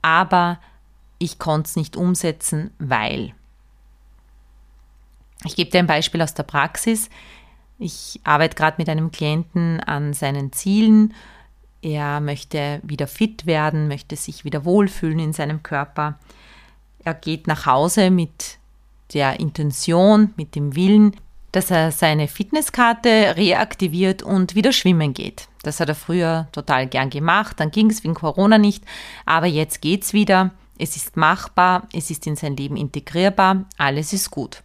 aber 0.02 0.58
ich 1.18 1.38
konnte 1.38 1.68
es 1.68 1.76
nicht 1.76 1.96
umsetzen, 1.96 2.72
weil. 2.78 3.34
Ich 5.44 5.56
gebe 5.56 5.70
dir 5.70 5.78
ein 5.78 5.86
Beispiel 5.86 6.22
aus 6.22 6.34
der 6.34 6.44
Praxis. 6.44 7.08
Ich 7.82 8.20
arbeite 8.22 8.54
gerade 8.54 8.76
mit 8.78 8.88
einem 8.88 9.10
Klienten 9.10 9.80
an 9.80 10.12
seinen 10.12 10.52
Zielen. 10.52 11.14
Er 11.82 12.20
möchte 12.20 12.80
wieder 12.84 13.08
fit 13.08 13.44
werden, 13.44 13.88
möchte 13.88 14.14
sich 14.14 14.44
wieder 14.44 14.64
wohlfühlen 14.64 15.18
in 15.18 15.32
seinem 15.32 15.64
Körper. 15.64 16.16
Er 17.02 17.14
geht 17.14 17.48
nach 17.48 17.66
Hause 17.66 18.10
mit 18.12 18.58
der 19.14 19.40
Intention, 19.40 20.32
mit 20.36 20.54
dem 20.54 20.76
Willen, 20.76 21.16
dass 21.50 21.72
er 21.72 21.90
seine 21.90 22.28
Fitnesskarte 22.28 23.34
reaktiviert 23.36 24.22
und 24.22 24.54
wieder 24.54 24.72
schwimmen 24.72 25.12
geht. 25.12 25.48
Das 25.64 25.80
hat 25.80 25.88
er 25.88 25.96
früher 25.96 26.46
total 26.52 26.86
gern 26.86 27.10
gemacht, 27.10 27.58
dann 27.58 27.72
ging 27.72 27.90
es 27.90 28.04
wegen 28.04 28.14
Corona 28.14 28.58
nicht, 28.58 28.84
aber 29.26 29.46
jetzt 29.46 29.82
geht 29.82 30.04
es 30.04 30.12
wieder. 30.12 30.52
Es 30.78 30.94
ist 30.94 31.16
machbar, 31.16 31.88
es 31.92 32.10
ist 32.10 32.28
in 32.28 32.36
sein 32.36 32.56
Leben 32.56 32.76
integrierbar, 32.76 33.64
alles 33.76 34.12
ist 34.12 34.30
gut. 34.30 34.62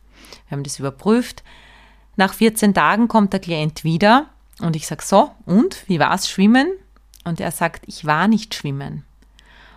Wir 0.48 0.56
haben 0.56 0.64
das 0.64 0.78
überprüft. 0.78 1.44
Nach 2.18 2.34
14 2.34 2.74
Tagen 2.74 3.08
kommt 3.08 3.32
der 3.32 3.40
Klient 3.40 3.84
wieder 3.84 4.26
und 4.60 4.76
ich 4.76 4.88
sage, 4.88 5.04
so, 5.06 5.32
und, 5.46 5.84
wie 5.88 6.00
war 6.00 6.14
es 6.14 6.28
schwimmen? 6.28 6.68
Und 7.24 7.40
er 7.40 7.52
sagt, 7.52 7.84
ich 7.88 8.06
war 8.06 8.28
nicht 8.28 8.56
schwimmen. 8.56 9.04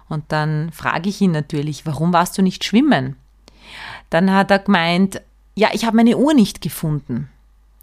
Und 0.09 0.25
dann 0.29 0.73
frage 0.73 1.09
ich 1.09 1.21
ihn 1.21 1.33
natürlich, 1.33 1.87
warum 1.87 2.13
warst 2.13 2.37
du 2.39 2.43
nicht 2.43 2.65
schwimmen? 2.65 3.17
Dann 4.09 4.33
hat 4.33 4.51
er 4.51 4.59
gemeint, 4.59 5.21
ja, 5.55 5.69
ich 5.73 5.85
habe 5.85 5.97
meine 5.97 6.17
Uhr 6.17 6.33
nicht 6.33 6.63
gefunden. 6.63 7.29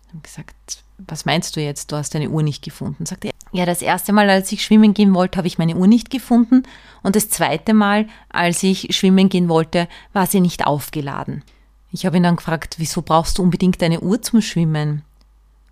Ich 0.07 0.13
habe 0.13 0.21
gesagt, 0.23 0.83
was 0.97 1.25
meinst 1.25 1.55
du 1.55 1.61
jetzt, 1.61 1.91
du 1.91 1.95
hast 1.95 2.15
deine 2.15 2.29
Uhr 2.29 2.41
nicht 2.41 2.63
gefunden? 2.63 3.05
Sagt 3.05 3.25
er, 3.25 3.31
ja, 3.51 3.65
das 3.65 3.81
erste 3.81 4.11
Mal, 4.11 4.29
als 4.29 4.51
ich 4.51 4.63
schwimmen 4.63 4.93
gehen 4.93 5.13
wollte, 5.13 5.37
habe 5.37 5.47
ich 5.47 5.59
meine 5.59 5.75
Uhr 5.75 5.87
nicht 5.87 6.09
gefunden. 6.09 6.63
Und 7.03 7.15
das 7.15 7.29
zweite 7.29 7.73
Mal, 7.73 8.07
als 8.29 8.63
ich 8.63 8.95
schwimmen 8.95 9.29
gehen 9.29 9.49
wollte, 9.49 9.87
war 10.13 10.25
sie 10.25 10.41
nicht 10.41 10.65
aufgeladen. 10.65 11.43
Ich 11.97 12.05
habe 12.05 12.17
ihn 12.17 12.21
dann 12.21 12.35
gefragt, 12.35 12.75
wieso 12.77 13.01
brauchst 13.01 13.39
du 13.39 13.41
unbedingt 13.41 13.81
eine 13.81 14.01
Uhr 14.01 14.21
zum 14.21 14.39
Schwimmen? 14.43 15.01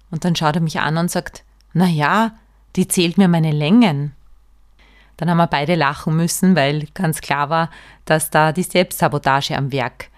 Und 0.10 0.26
dann 0.26 0.36
schaut 0.36 0.56
er 0.56 0.62
mich 0.64 0.80
an 0.80 0.98
und 0.98 1.12
sagt, 1.12 1.44
na 1.72 1.86
ja, 1.86 2.32
die 2.76 2.88
zählt 2.88 3.20
mir 3.20 3.28
meine 3.28 3.52
Längen. 3.52 4.12
Dann 5.18 5.30
haben 5.30 5.38
wir 5.38 5.46
beide 5.46 5.76
lachen 5.76 6.16
müssen, 6.16 6.56
weil 6.56 6.88
ganz 6.96 7.22
klar 7.22 7.52
war, 7.52 7.70
dass 8.06 8.32
da 8.32 8.54
die 8.54 8.64
Selbstsabotage 8.64 9.56
am 9.56 9.72
Werk 9.72 10.10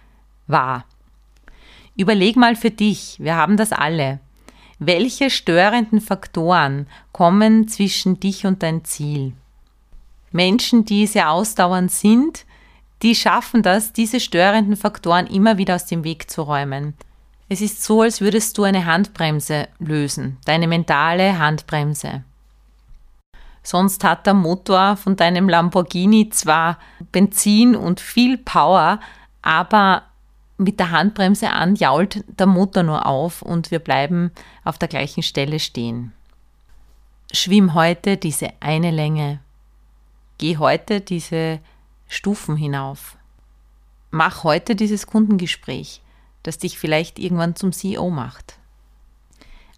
war. 0.47 0.85
Überleg 1.97 2.37
mal 2.37 2.55
für 2.55 2.71
dich, 2.71 3.17
wir 3.19 3.35
haben 3.35 3.57
das 3.57 3.73
alle. 3.73 4.21
Welche 4.79 5.29
störenden 5.29 5.99
Faktoren 5.99 6.87
kommen 7.11 7.67
zwischen 7.67 8.17
dich 8.17 8.45
und 8.45 8.63
dein 8.63 8.85
Ziel? 8.85 9.33
Menschen, 10.31 10.85
die 10.85 11.05
sehr 11.05 11.31
ausdauernd 11.31 11.91
sind, 11.91 12.45
die 13.01 13.15
schaffen 13.15 13.61
das, 13.61 13.93
diese 13.93 14.19
störenden 14.19 14.75
Faktoren 14.75 15.27
immer 15.27 15.57
wieder 15.57 15.75
aus 15.75 15.85
dem 15.85 16.03
Weg 16.03 16.29
zu 16.29 16.41
räumen. 16.41 16.95
Es 17.49 17.61
ist 17.61 17.83
so, 17.83 18.01
als 18.01 18.19
würdest 18.19 18.57
du 18.57 18.63
eine 18.63 18.85
Handbremse 18.85 19.67
lösen, 19.79 20.37
deine 20.45 20.67
mentale 20.67 21.39
Handbremse. 21.39 22.23
Sonst 23.63 24.03
hat 24.03 24.25
der 24.25 24.33
Motor 24.33 24.97
von 24.97 25.15
deinem 25.15 25.49
Lamborghini 25.49 26.29
zwar 26.29 26.79
Benzin 27.11 27.75
und 27.75 27.99
viel 27.99 28.37
Power, 28.37 28.99
aber 29.41 30.03
mit 30.57 30.79
der 30.79 30.91
Handbremse 30.91 31.51
an 31.51 31.75
jault 31.75 32.23
der 32.27 32.47
Motor 32.47 32.83
nur 32.83 33.05
auf 33.05 33.41
und 33.41 33.69
wir 33.69 33.79
bleiben 33.79 34.31
auf 34.63 34.77
der 34.77 34.87
gleichen 34.87 35.21
Stelle 35.21 35.59
stehen. 35.59 36.13
Schwimm 37.31 37.73
heute 37.73 38.17
diese 38.17 38.49
eine 38.59 38.91
Länge. 38.91 39.39
Geh 40.37 40.57
heute 40.57 41.01
diese 41.01 41.59
Stufen 42.07 42.55
hinauf. 42.55 43.17
Mach 44.11 44.43
heute 44.43 44.75
dieses 44.75 45.07
Kundengespräch, 45.07 46.01
das 46.43 46.57
dich 46.57 46.79
vielleicht 46.79 47.19
irgendwann 47.19 47.55
zum 47.55 47.71
CEO 47.73 48.09
macht. 48.09 48.57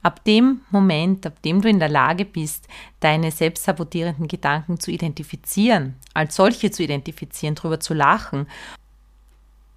Ab 0.02 0.24
dem 0.24 0.62
Moment, 0.70 1.26
ab 1.26 1.42
dem 1.42 1.62
du 1.62 1.68
in 1.68 1.80
der 1.80 1.90
Lage 1.90 2.24
bist, 2.24 2.68
deine 3.02 3.32
selbstsabotierenden 3.32 4.28
Gedanken 4.28 4.80
zu 4.80 4.92
identifizieren, 4.92 5.96
als 6.14 6.36
solche 6.36 6.72
zu 6.72 6.84
identifizieren, 6.84 7.56
darüber 7.56 7.80
zu 7.82 7.94
lachen 7.94 8.48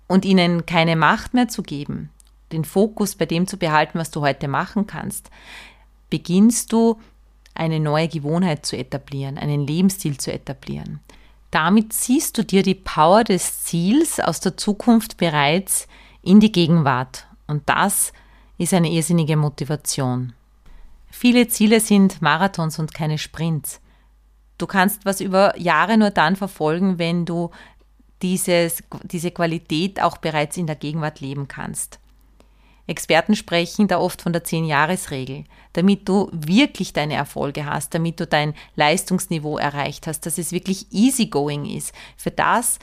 und 0.06 0.24
ihnen 0.24 0.64
keine 0.64 0.94
Macht 0.94 1.34
mehr 1.34 1.48
zu 1.48 1.62
geben, 1.62 2.10
den 2.52 2.64
Fokus 2.64 3.16
bei 3.16 3.26
dem 3.26 3.48
zu 3.48 3.56
behalten, 3.56 3.98
was 3.98 4.12
du 4.12 4.20
heute 4.20 4.46
machen 4.46 4.86
kannst, 4.86 5.30
beginnst 6.08 6.72
du 6.72 7.00
eine 7.54 7.80
neue 7.80 8.08
Gewohnheit 8.08 8.64
zu 8.64 8.76
etablieren, 8.76 9.38
einen 9.38 9.66
Lebensstil 9.66 10.18
zu 10.18 10.32
etablieren. 10.32 11.00
Damit 11.52 11.92
ziehst 11.92 12.38
du 12.38 12.44
dir 12.44 12.62
die 12.62 12.74
Power 12.74 13.24
des 13.24 13.62
Ziels 13.62 14.18
aus 14.18 14.40
der 14.40 14.56
Zukunft 14.56 15.18
bereits 15.18 15.86
in 16.22 16.40
die 16.40 16.50
Gegenwart. 16.50 17.26
Und 17.46 17.68
das 17.68 18.14
ist 18.56 18.72
eine 18.72 18.90
irrsinnige 18.90 19.36
Motivation. 19.36 20.32
Viele 21.10 21.48
Ziele 21.48 21.80
sind 21.80 22.22
Marathons 22.22 22.78
und 22.78 22.94
keine 22.94 23.18
Sprints. 23.18 23.82
Du 24.56 24.66
kannst 24.66 25.04
was 25.04 25.20
über 25.20 25.58
Jahre 25.58 25.98
nur 25.98 26.08
dann 26.08 26.36
verfolgen, 26.36 26.98
wenn 26.98 27.26
du 27.26 27.50
dieses, 28.22 28.82
diese 29.02 29.30
Qualität 29.30 30.00
auch 30.00 30.16
bereits 30.16 30.56
in 30.56 30.66
der 30.66 30.76
Gegenwart 30.76 31.20
leben 31.20 31.48
kannst. 31.48 31.98
Experten 32.92 33.34
sprechen 33.34 33.88
da 33.88 33.98
oft 33.98 34.22
von 34.22 34.32
der 34.32 34.44
10-Jahres-Regel, 34.44 35.44
damit 35.72 36.08
du 36.08 36.28
wirklich 36.32 36.92
deine 36.92 37.14
Erfolge 37.14 37.66
hast, 37.66 37.94
damit 37.94 38.20
du 38.20 38.26
dein 38.26 38.54
Leistungsniveau 38.76 39.58
erreicht 39.58 40.06
hast, 40.06 40.26
dass 40.26 40.38
es 40.38 40.52
wirklich 40.52 40.86
easygoing 40.92 41.64
ist. 41.64 41.92
Für 42.16 42.30
das 42.30 42.78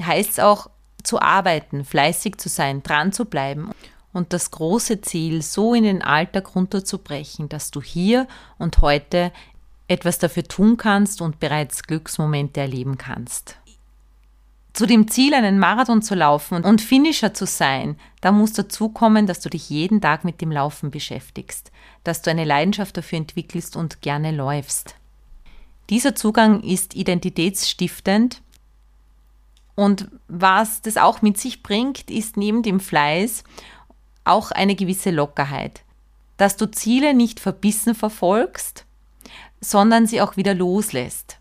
heißt 0.00 0.30
es 0.32 0.38
auch 0.38 0.68
zu 1.02 1.20
arbeiten, 1.20 1.84
fleißig 1.84 2.36
zu 2.36 2.48
sein, 2.48 2.82
dran 2.82 3.12
zu 3.12 3.24
bleiben. 3.24 3.70
und 4.14 4.32
das 4.32 4.50
große 4.52 5.00
Ziel 5.02 5.42
so 5.42 5.74
in 5.74 5.82
den 5.82 6.00
Alltag 6.00 6.54
runterzubrechen, 6.54 7.48
dass 7.50 7.70
du 7.70 7.82
hier 7.82 8.26
und 8.58 8.78
heute 8.78 9.32
etwas 9.88 10.18
dafür 10.18 10.44
tun 10.44 10.76
kannst 10.78 11.20
und 11.20 11.40
bereits 11.40 11.82
Glücksmomente 11.82 12.60
erleben 12.60 12.96
kannst. 12.96 13.58
Zu 14.74 14.86
dem 14.86 15.06
Ziel, 15.06 15.34
einen 15.34 15.60
Marathon 15.60 16.02
zu 16.02 16.16
laufen 16.16 16.64
und 16.64 16.82
Finisher 16.82 17.32
zu 17.32 17.46
sein, 17.46 17.96
da 18.20 18.32
muss 18.32 18.54
dazu 18.54 18.88
kommen, 18.88 19.28
dass 19.28 19.38
du 19.38 19.48
dich 19.48 19.70
jeden 19.70 20.00
Tag 20.00 20.24
mit 20.24 20.40
dem 20.40 20.50
Laufen 20.50 20.90
beschäftigst, 20.90 21.70
dass 22.02 22.22
du 22.22 22.30
eine 22.30 22.44
Leidenschaft 22.44 22.96
dafür 22.96 23.18
entwickelst 23.18 23.76
und 23.76 24.02
gerne 24.02 24.32
läufst. 24.32 24.96
Dieser 25.90 26.16
Zugang 26.16 26.60
ist 26.64 26.96
identitätsstiftend 26.96 28.42
und 29.76 30.08
was 30.26 30.82
das 30.82 30.96
auch 30.96 31.22
mit 31.22 31.38
sich 31.38 31.62
bringt, 31.62 32.10
ist 32.10 32.36
neben 32.36 32.64
dem 32.64 32.80
Fleiß 32.80 33.44
auch 34.24 34.50
eine 34.50 34.74
gewisse 34.74 35.12
Lockerheit. 35.12 35.82
Dass 36.36 36.56
du 36.56 36.68
Ziele 36.68 37.14
nicht 37.14 37.38
verbissen 37.38 37.94
verfolgst, 37.94 38.86
sondern 39.60 40.08
sie 40.08 40.20
auch 40.20 40.36
wieder 40.36 40.54
loslässt. 40.54 41.38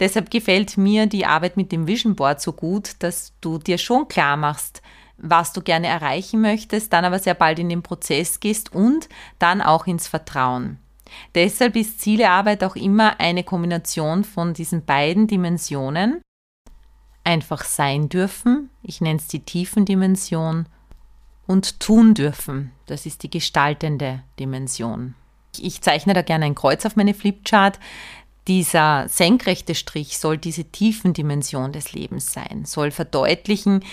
Deshalb 0.00 0.30
gefällt 0.30 0.76
mir 0.76 1.06
die 1.06 1.26
Arbeit 1.26 1.56
mit 1.56 1.70
dem 1.72 1.86
Vision 1.86 2.16
Board 2.16 2.40
so 2.40 2.52
gut, 2.52 2.92
dass 3.00 3.32
du 3.40 3.58
dir 3.58 3.78
schon 3.78 4.08
klar 4.08 4.36
machst, 4.36 4.82
was 5.16 5.52
du 5.52 5.60
gerne 5.60 5.86
erreichen 5.86 6.40
möchtest, 6.40 6.92
dann 6.92 7.04
aber 7.04 7.18
sehr 7.18 7.34
bald 7.34 7.58
in 7.58 7.68
den 7.68 7.82
Prozess 7.82 8.40
gehst 8.40 8.74
und 8.74 9.08
dann 9.38 9.60
auch 9.60 9.86
ins 9.86 10.08
Vertrauen. 10.08 10.78
Deshalb 11.34 11.76
ist 11.76 12.00
Zielearbeit 12.00 12.64
auch 12.64 12.74
immer 12.74 13.20
eine 13.20 13.44
Kombination 13.44 14.24
von 14.24 14.54
diesen 14.54 14.84
beiden 14.84 15.26
Dimensionen. 15.26 16.20
Einfach 17.24 17.64
sein 17.64 18.08
dürfen, 18.08 18.70
ich 18.82 19.00
nenne 19.00 19.18
es 19.18 19.28
die 19.28 19.44
tiefen 19.44 19.84
Dimension, 19.84 20.66
und 21.46 21.80
tun 21.80 22.14
dürfen, 22.14 22.72
das 22.86 23.04
ist 23.04 23.22
die 23.22 23.30
gestaltende 23.30 24.22
Dimension. 24.38 25.14
Ich 25.58 25.82
zeichne 25.82 26.14
da 26.14 26.22
gerne 26.22 26.46
ein 26.46 26.54
Kreuz 26.54 26.86
auf 26.86 26.96
meine 26.96 27.14
Flipchart. 27.14 27.78
Dieser 28.48 29.08
senkrechte 29.08 29.74
Strich 29.74 30.18
soll 30.18 30.36
diese 30.36 30.64
tiefen 30.64 31.12
Dimension 31.12 31.72
des 31.72 31.92
Lebens 31.92 32.32
sein, 32.32 32.64
soll 32.64 32.90
verdeutlichen, 32.90 33.84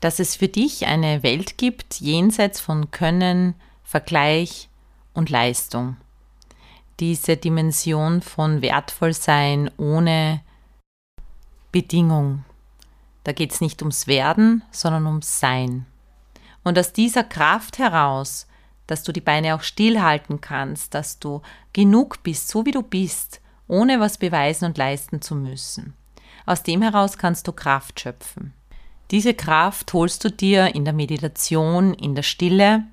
dass 0.00 0.20
es 0.20 0.36
für 0.36 0.48
dich 0.48 0.86
eine 0.86 1.22
Welt 1.22 1.58
gibt 1.58 2.00
jenseits 2.00 2.60
von 2.60 2.90
Können, 2.90 3.54
Vergleich 3.82 4.68
und 5.12 5.30
Leistung. 5.30 5.96
Diese 7.00 7.36
Dimension 7.36 8.22
von 8.22 8.62
wertvoll 8.62 9.12
sein 9.12 9.70
ohne 9.76 10.40
Bedingung. 11.72 12.44
Da 13.24 13.32
geht 13.32 13.52
es 13.52 13.60
nicht 13.60 13.82
ums 13.82 14.06
Werden, 14.06 14.62
sondern 14.70 15.06
ums 15.06 15.40
Sein. 15.40 15.86
Und 16.62 16.78
aus 16.78 16.92
dieser 16.92 17.24
Kraft 17.24 17.78
heraus, 17.78 18.46
dass 18.86 19.02
du 19.02 19.12
die 19.12 19.20
Beine 19.20 19.54
auch 19.54 19.62
stillhalten 19.62 20.40
kannst, 20.40 20.94
dass 20.94 21.18
du 21.18 21.42
genug 21.72 22.22
bist, 22.22 22.48
so 22.48 22.64
wie 22.66 22.70
du 22.70 22.82
bist, 22.82 23.40
ohne 23.68 24.00
was 24.00 24.18
beweisen 24.18 24.66
und 24.66 24.78
leisten 24.78 25.22
zu 25.22 25.34
müssen. 25.34 25.94
Aus 26.46 26.62
dem 26.62 26.82
heraus 26.82 27.18
kannst 27.18 27.48
du 27.48 27.52
Kraft 27.52 28.00
schöpfen. 28.00 28.52
Diese 29.10 29.34
Kraft 29.34 29.92
holst 29.92 30.24
du 30.24 30.30
dir 30.30 30.74
in 30.74 30.84
der 30.84 30.94
Meditation, 30.94 31.94
in 31.94 32.14
der 32.14 32.22
Stille 32.22 32.84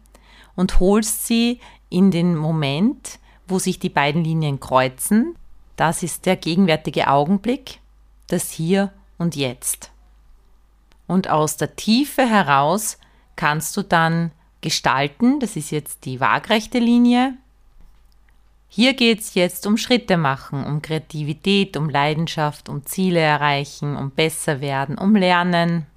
und 0.55 0.79
holst 0.79 1.25
sie 1.25 1.59
in 1.89 2.11
den 2.11 2.35
Moment, 2.35 3.19
wo 3.47 3.59
sich 3.59 3.79
die 3.79 3.89
beiden 3.89 4.23
Linien 4.23 4.59
kreuzen. 4.59 5.35
Das 5.75 6.03
ist 6.03 6.25
der 6.25 6.35
gegenwärtige 6.35 7.07
Augenblick, 7.07 7.79
das 8.27 8.51
Hier 8.51 8.91
und 9.17 9.35
Jetzt. 9.35 9.91
Und 11.07 11.29
aus 11.29 11.57
der 11.57 11.75
Tiefe 11.75 12.25
heraus 12.25 12.97
kannst 13.35 13.75
du 13.75 13.81
dann 13.81 14.31
gestalten. 14.61 15.39
Das 15.39 15.55
ist 15.55 15.71
jetzt 15.71 16.05
die 16.05 16.19
waagrechte 16.19 16.79
Linie. 16.79 17.33
Hier 18.73 18.93
geht 18.93 19.19
es 19.19 19.33
jetzt 19.33 19.67
um 19.67 19.75
Schritte 19.75 20.15
machen, 20.15 20.63
um 20.63 20.81
Kreativität, 20.81 21.75
um 21.75 21.89
Leidenschaft, 21.89 22.69
um 22.69 22.85
Ziele 22.85 23.19
erreichen, 23.19 23.97
um 23.97 24.11
besser 24.11 24.61
werden, 24.61 24.97
um 24.97 25.13
Lernen. 25.13 25.87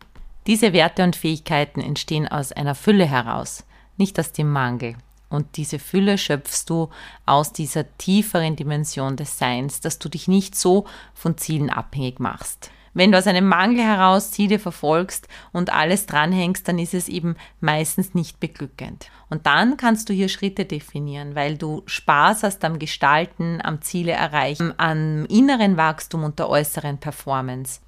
Diese 0.49 0.73
Werte 0.73 1.05
und 1.05 1.15
Fähigkeiten 1.15 1.81
entstehen 1.81 2.27
aus 2.27 2.51
einer 2.51 2.75
Fülle 2.75 3.07
heraus, 3.07 3.63
nicht 3.97 4.19
aus 4.19 4.33
dem 4.33 4.51
Mangel. 4.51 4.97
Und 5.29 5.57
diese 5.57 5.79
Fülle 5.79 6.19
schöpfst 6.19 6.65
du 6.67 6.91
aus 7.27 7.53
dieser 7.53 7.97
tieferen 7.97 8.57
Dimension 8.57 9.15
des 9.15 9.39
Seins, 9.39 9.81
dass 9.81 10.01
du 10.01 10.09
dich 10.09 10.27
nicht 10.27 10.57
so 10.57 10.85
von 11.15 11.39
Zielen 11.39 11.71
abhängig 11.71 12.19
machst. 12.19 12.73
Wenn 12.95 13.11
du 13.11 13.19
aus 13.19 13.27
einem 13.27 13.47
Mangel 13.47 13.85
heraus 13.85 14.31
Ziele 14.31 14.61
verfolgst 14.61 15.29
und 15.53 15.73
alles 15.73 16.07
dranhängst, 16.07 16.67
dann 16.67 16.79
ist 16.79 16.95
es 16.95 17.09
eben 17.09 17.35
meistens 17.61 18.15
nicht 18.15 18.39
beglückend. 18.39 19.11
Und 19.29 19.47
dann 19.47 19.77
kannst 19.77 20.09
du 20.09 20.13
hier 20.13 20.29
Schritte 20.29 20.65
definieren, 20.65 21.35
weil 21.35 21.59
du 21.59 21.83
Spaß 21.87 22.45
hast 22.45 22.65
am 22.65 22.79
Gestalten, 22.79 23.61
am 23.63 23.83
Ziele 23.83 24.13
erreichen, 24.13 24.73
am 24.77 25.27
inneren 25.27 25.77
Wachstum 25.77 26.23
und 26.23 26.39
der 26.39 26.49
äußeren 26.49 26.99
Performance. 26.99 27.81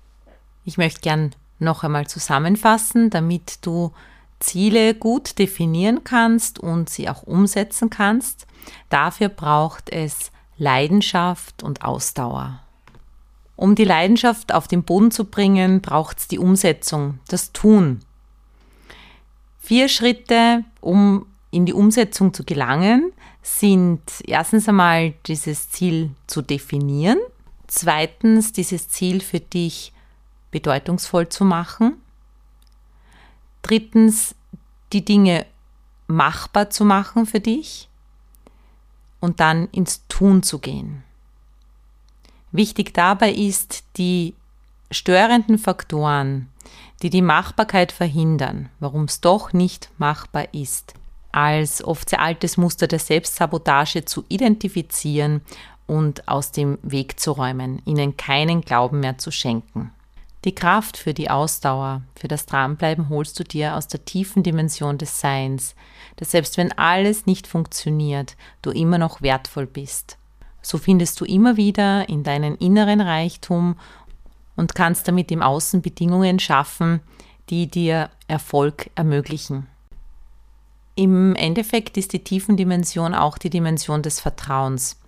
Ich 0.64 0.77
möchte 0.77 1.01
gern 1.01 1.31
noch 1.61 1.85
einmal 1.85 2.09
zusammenfassen, 2.09 3.09
damit 3.09 3.64
du 3.64 3.92
Ziele 4.40 4.95
gut 4.95 5.38
definieren 5.38 6.03
kannst 6.05 6.59
und 6.59 6.90
sie 6.90 7.09
auch 7.09 7.23
umsetzen 7.23 7.90
kannst. 7.90 8.47
Dafür 8.90 9.29
braucht 9.29 9.90
es 9.90 10.33
Leidenschaft 10.59 11.62
und 11.62 11.85
Ausdauer. 11.85 12.61
Um 13.57 13.75
die 13.75 13.85
Leidenschaft 13.85 14.53
auf 14.53 14.69
den 14.69 14.83
Boden 14.83 15.11
zu 15.11 15.25
bringen, 15.25 15.81
braucht 15.81 16.19
es 16.19 16.29
die 16.29 16.38
Umsetzung, 16.38 17.19
das 17.29 17.53
Tun. 17.53 18.01
Vier 19.59 19.88
Schritte, 19.88 20.62
um 20.81 21.27
in 21.51 21.64
die 21.64 21.73
Umsetzung 21.73 22.35
zu 22.35 22.45
gelangen, 22.45 23.12
sind 23.42 24.01
erstens 24.25 24.69
einmal 24.69 25.14
dieses 25.27 25.71
Ziel 25.71 26.11
zu 26.27 26.42
definieren, 26.42 27.19
zweitens 27.66 28.53
dieses 28.53 28.88
Ziel 28.88 29.21
für 29.21 29.40
dich 29.40 29.92
bedeutungsvoll 30.51 31.29
zu 31.29 31.45
machen, 31.45 31.95
drittens 33.62 34.35
die 34.92 35.05
Dinge 35.05 35.47
machbar 36.07 36.71
zu 36.71 36.85
machen 36.85 37.27
für 37.27 37.40
dich 37.40 37.88
und 39.21 39.40
dann 39.40 39.69
ins 39.73 40.07
Tun 40.09 40.42
zu 40.42 40.59
gehen. 40.59 41.06
Wichtig 42.52 42.94
dabei 42.94 43.32
ist, 43.32 43.85
die 43.96 44.35
störenden 44.90 45.59
Faktoren, 45.59 46.48
die 47.02 47.11
die 47.11 47.22
Machbarkeit 47.22 47.92
verhindern, 47.92 48.70
warum 48.80 49.04
es 49.04 49.20
doch 49.20 49.52
nicht 49.52 49.90
machbar 49.98 50.54
ist, 50.54 50.94
als 51.32 51.85
oft 51.85 52.09
sehr 52.09 52.22
altes 52.22 52.56
Muster 52.56 52.87
der 52.87 52.98
Selbstsabotage 52.98 54.04
zu 54.04 54.24
identifizieren 54.28 55.42
und 55.87 56.26
aus 56.28 56.52
dem 56.52 56.78
Weg 56.82 57.20
zu 57.20 57.32
räumen, 57.32 57.82
ihnen 57.85 58.16
keinen 58.16 58.62
Glauben 58.62 59.00
mehr 59.00 59.18
zu 59.18 59.30
schenken. 59.30 59.92
Die 60.44 60.54
Kraft 60.54 60.96
für 60.96 61.12
die 61.12 61.28
Ausdauer, 61.28 62.02
für 62.14 62.28
das 62.28 62.46
Dranbleiben 62.46 63.09
holst 63.09 63.38
du 63.38 63.44
dir 63.44 63.74
aus 63.74 63.88
der 63.88 64.04
tiefen 64.04 64.44
Dimension 64.44 64.96
des 64.96 65.20
Seins, 65.20 65.74
dass 66.16 66.30
selbst 66.30 66.56
wenn 66.56 66.72
alles 66.72 67.26
nicht 67.26 67.48
funktioniert, 67.48 68.37
du 68.62 68.70
immer 68.70 68.98
noch 68.98 69.22
wertvoll 69.22 69.66
bist. 69.66 70.18
So 70.66 70.79
findest 70.79 71.20
du 71.20 71.24
immer 71.24 71.57
wieder 71.57 72.09
in 72.09 72.24
deinen 72.24 72.57
inneren 72.57 73.00
Reichtum 73.00 73.76
und 74.57 74.74
kannst 74.74 75.07
damit 75.07 75.31
im 75.31 75.40
Außen 75.40 75.81
Bedingungen 75.81 76.40
schaffen, 76.40 76.98
die 77.50 77.68
dir 77.68 78.11
Erfolg 78.26 78.90
ermöglichen. 78.96 79.68
Im 80.96 81.37
Endeffekt 81.37 81.96
ist 81.96 82.14
die 82.14 82.24
Tiefendimension 82.24 83.14
auch 83.14 83.38
die 83.38 83.48
Dimension 83.48 84.02
des 84.02 84.18
Vertrauens. 84.18 84.98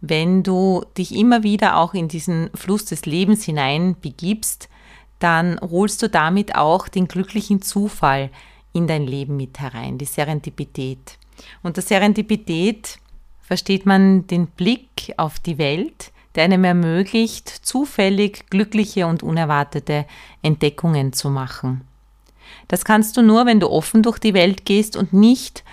Wenn 0.00 0.42
du 0.42 0.86
dich 0.96 1.14
immer 1.14 1.42
wieder 1.42 1.76
auch 1.76 1.92
in 1.92 2.08
diesen 2.08 2.48
Fluss 2.54 2.86
des 2.86 3.04
Lebens 3.04 3.44
hinein 3.44 3.94
begibst, 4.00 4.70
dann 5.18 5.60
holst 5.60 6.00
du 6.00 6.08
damit 6.08 6.54
auch 6.54 6.88
den 6.88 7.08
glücklichen 7.08 7.60
Zufall 7.60 8.30
in 8.72 8.86
dein 8.86 9.06
Leben 9.06 9.36
mit 9.36 9.60
herein, 9.60 9.98
die 9.98 10.06
Serendipität. 10.06 11.18
Und 11.62 11.76
der 11.76 11.84
Serendipität 11.84 13.02
versteht 13.42 13.84
man 13.84 14.26
den 14.26 14.46
Blick 14.46 15.12
auf 15.16 15.38
die 15.38 15.58
Welt, 15.58 16.12
der 16.34 16.44
einem 16.44 16.64
ermöglicht, 16.64 17.48
zufällig 17.48 18.48
glückliche 18.48 19.06
und 19.06 19.22
unerwartete 19.22 20.06
Entdeckungen 20.40 21.12
zu 21.12 21.28
machen. 21.28 21.82
Das 22.68 22.84
kannst 22.84 23.16
du 23.16 23.22
nur, 23.22 23.44
wenn 23.46 23.60
du 23.60 23.68
offen 23.70 24.02
durch 24.02 24.18
die 24.18 24.34
Welt 24.34 24.64
gehst 24.64 24.96
und 24.96 25.12
nicht 25.12 25.64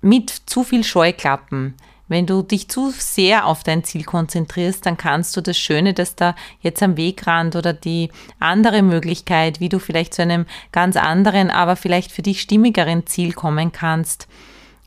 mit 0.00 0.30
zu 0.30 0.64
viel 0.64 0.84
Scheuklappen. 0.84 1.74
Wenn 2.08 2.26
du 2.26 2.42
dich 2.42 2.68
zu 2.68 2.90
sehr 2.90 3.46
auf 3.46 3.62
dein 3.62 3.84
Ziel 3.84 4.02
konzentrierst, 4.02 4.84
dann 4.84 4.96
kannst 4.96 5.36
du 5.36 5.40
das 5.40 5.56
Schöne, 5.56 5.94
das 5.94 6.16
da 6.16 6.34
jetzt 6.60 6.82
am 6.82 6.96
Wegrand 6.96 7.54
oder 7.54 7.72
die 7.72 8.10
andere 8.40 8.82
Möglichkeit, 8.82 9.60
wie 9.60 9.68
du 9.68 9.78
vielleicht 9.78 10.14
zu 10.14 10.22
einem 10.22 10.46
ganz 10.72 10.96
anderen, 10.96 11.50
aber 11.50 11.76
vielleicht 11.76 12.10
für 12.10 12.22
dich 12.22 12.40
stimmigeren 12.40 13.06
Ziel 13.06 13.32
kommen 13.32 13.70
kannst, 13.70 14.26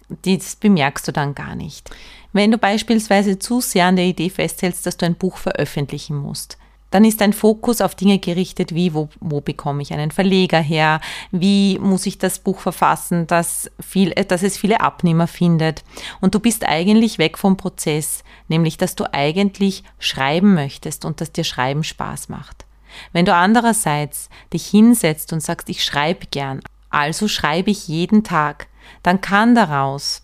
das 0.10 0.56
bemerkst 0.56 1.08
du 1.08 1.12
dann 1.12 1.36
gar 1.36 1.56
nicht. 1.56 1.90
Wenn 2.32 2.52
du 2.52 2.58
beispielsweise 2.58 3.40
zu 3.40 3.62
sehr 3.62 3.86
an 3.86 3.96
der 3.96 4.06
Idee 4.06 4.30
festhältst, 4.30 4.86
dass 4.86 4.98
du 4.98 5.06
ein 5.06 5.16
Buch 5.16 5.38
veröffentlichen 5.38 6.16
musst, 6.16 6.58
dann 6.94 7.06
ist 7.06 7.22
dein 7.22 7.34
Fokus 7.34 7.82
auf 7.82 7.96
Dinge 7.96 8.20
gerichtet, 8.20 8.76
wie 8.76 8.94
wo, 8.94 9.10
wo 9.20 9.42
bekomme 9.42 9.82
ich 9.82 9.94
einen 9.94 10.12
Verleger 10.12 10.60
her, 10.60 11.02
wie 11.32 11.80
muss 11.80 12.06
ich 12.06 12.20
das 12.20 12.38
Buch 12.38 12.60
verfassen, 12.60 13.26
dass, 13.26 13.72
viel, 13.80 14.12
äh, 14.12 14.26
dass 14.26 14.44
es 14.44 14.58
viele 14.58 14.80
Abnehmer 14.80 15.26
findet. 15.26 15.84
Und 16.22 16.36
du 16.36 16.40
bist 16.40 16.68
eigentlich 16.68 17.18
weg 17.18 17.40
vom 17.40 17.58
Prozess, 17.58 18.24
nämlich 18.48 18.78
dass 18.78 18.94
du 18.94 19.12
eigentlich 19.12 19.84
schreiben 19.98 20.54
möchtest 20.54 21.04
und 21.04 21.20
dass 21.20 21.32
dir 21.32 21.44
Schreiben 21.44 21.84
Spaß 21.84 22.30
macht. 22.30 22.66
Wenn 23.12 23.26
du 23.26 23.34
andererseits 23.34 24.30
dich 24.54 24.68
hinsetzt 24.68 25.34
und 25.34 25.40
sagst, 25.40 25.70
ich 25.70 25.84
schreibe 25.84 26.28
gern, 26.28 26.62
also 26.92 27.28
schreibe 27.28 27.72
ich 27.72 27.88
jeden 27.88 28.24
Tag, 28.24 28.68
dann 29.02 29.22
kann 29.22 29.56
daraus 29.56 30.24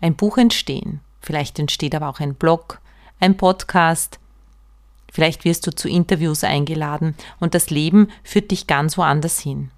ein 0.00 0.14
Buch 0.14 0.38
entstehen. 0.38 1.00
Vielleicht 1.20 1.58
entsteht 1.58 1.94
aber 1.94 2.08
auch 2.08 2.20
ein 2.20 2.34
Blog, 2.34 2.80
ein 3.20 3.36
Podcast, 3.36 4.18
Vielleicht 5.10 5.44
wirst 5.44 5.66
du 5.66 5.74
zu 5.74 5.88
Interviews 5.88 6.44
eingeladen 6.44 7.14
und 7.40 7.54
das 7.54 7.70
Leben 7.70 8.08
führt 8.22 8.50
dich 8.50 8.66
ganz 8.66 8.98
woanders 8.98 9.40
hin. 9.40 9.70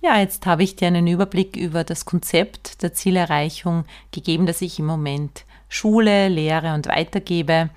Ja, 0.00 0.18
jetzt 0.18 0.46
habe 0.46 0.64
ich 0.64 0.74
dir 0.74 0.88
einen 0.88 1.06
Überblick 1.06 1.56
über 1.56 1.84
das 1.84 2.04
Konzept 2.04 2.82
der 2.82 2.92
Zielerreichung 2.92 3.84
gegeben, 4.10 4.46
das 4.46 4.60
ich 4.60 4.80
im 4.80 4.86
Moment 4.86 5.44
Schule, 5.68 6.28
lehre 6.28 6.74
und 6.74 6.88
weitergebe. 6.88 7.70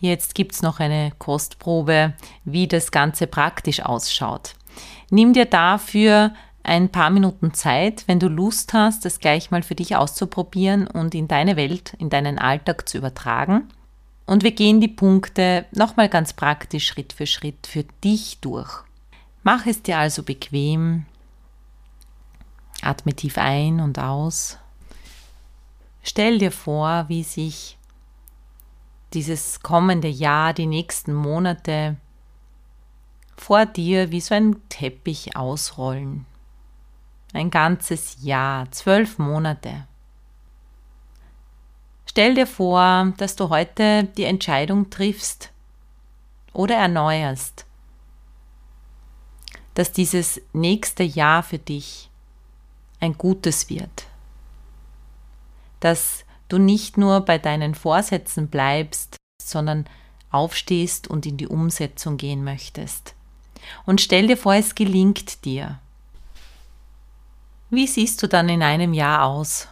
Jetzt 0.00 0.34
gibt 0.34 0.54
es 0.54 0.62
noch 0.62 0.80
eine 0.80 1.12
Kostprobe, 1.18 2.14
wie 2.44 2.66
das 2.66 2.90
Ganze 2.90 3.26
praktisch 3.26 3.80
ausschaut. 3.80 4.54
Nimm 5.10 5.34
dir 5.34 5.44
dafür 5.44 6.32
ein 6.62 6.90
paar 6.90 7.10
Minuten 7.10 7.54
Zeit, 7.54 8.04
wenn 8.06 8.20
du 8.20 8.28
Lust 8.28 8.72
hast, 8.72 9.04
das 9.04 9.20
gleich 9.20 9.50
mal 9.50 9.62
für 9.62 9.74
dich 9.74 9.96
auszuprobieren 9.96 10.86
und 10.86 11.14
in 11.14 11.28
deine 11.28 11.56
Welt, 11.56 11.94
in 11.98 12.10
deinen 12.10 12.38
Alltag 12.38 12.88
zu 12.88 12.98
übertragen. 12.98 13.68
Und 14.26 14.42
wir 14.42 14.52
gehen 14.52 14.80
die 14.80 14.88
Punkte 14.88 15.64
nochmal 15.72 16.08
ganz 16.08 16.34
praktisch 16.34 16.86
Schritt 16.86 17.14
für 17.14 17.26
Schritt 17.26 17.66
für 17.66 17.84
dich 18.04 18.40
durch. 18.40 18.84
Mach 19.42 19.66
es 19.66 19.82
dir 19.82 19.98
also 19.98 20.22
bequem. 20.22 21.06
Atme 22.82 23.14
tief 23.14 23.38
ein 23.38 23.80
und 23.80 23.98
aus. 23.98 24.58
Stell 26.02 26.38
dir 26.38 26.52
vor, 26.52 27.06
wie 27.08 27.22
sich 27.22 27.78
dieses 29.14 29.60
kommende 29.62 30.08
Jahr, 30.08 30.52
die 30.52 30.66
nächsten 30.66 31.14
Monate 31.14 31.96
vor 33.36 33.66
dir 33.66 34.10
wie 34.10 34.20
so 34.20 34.34
ein 34.34 34.56
Teppich 34.68 35.36
ausrollen. 35.36 36.26
Ein 37.32 37.50
ganzes 37.50 38.16
Jahr, 38.22 38.70
zwölf 38.70 39.18
Monate. 39.18 39.86
Stell 42.06 42.34
dir 42.34 42.46
vor, 42.46 43.12
dass 43.18 43.36
du 43.36 43.50
heute 43.50 44.04
die 44.16 44.24
Entscheidung 44.24 44.90
triffst 44.90 45.52
oder 46.52 46.74
erneuerst, 46.74 47.66
dass 49.74 49.92
dieses 49.92 50.40
nächste 50.52 51.02
Jahr 51.02 51.42
für 51.42 51.58
dich 51.58 52.10
ein 52.98 53.16
gutes 53.16 53.68
wird, 53.68 54.06
dass 55.80 56.24
du 56.48 56.58
nicht 56.58 56.96
nur 56.96 57.20
bei 57.20 57.38
deinen 57.38 57.74
Vorsätzen 57.74 58.48
bleibst, 58.48 59.16
sondern 59.40 59.86
aufstehst 60.30 61.08
und 61.08 61.26
in 61.26 61.36
die 61.36 61.46
Umsetzung 61.46 62.16
gehen 62.16 62.42
möchtest. 62.42 63.14
Und 63.86 64.00
stell 64.00 64.26
dir 64.26 64.36
vor, 64.36 64.54
es 64.54 64.74
gelingt 64.74 65.44
dir. 65.44 65.78
Wie 67.70 67.86
siehst 67.86 68.22
du 68.22 68.28
dann 68.28 68.48
in 68.48 68.62
einem 68.62 68.94
Jahr 68.94 69.24
aus? 69.24 69.68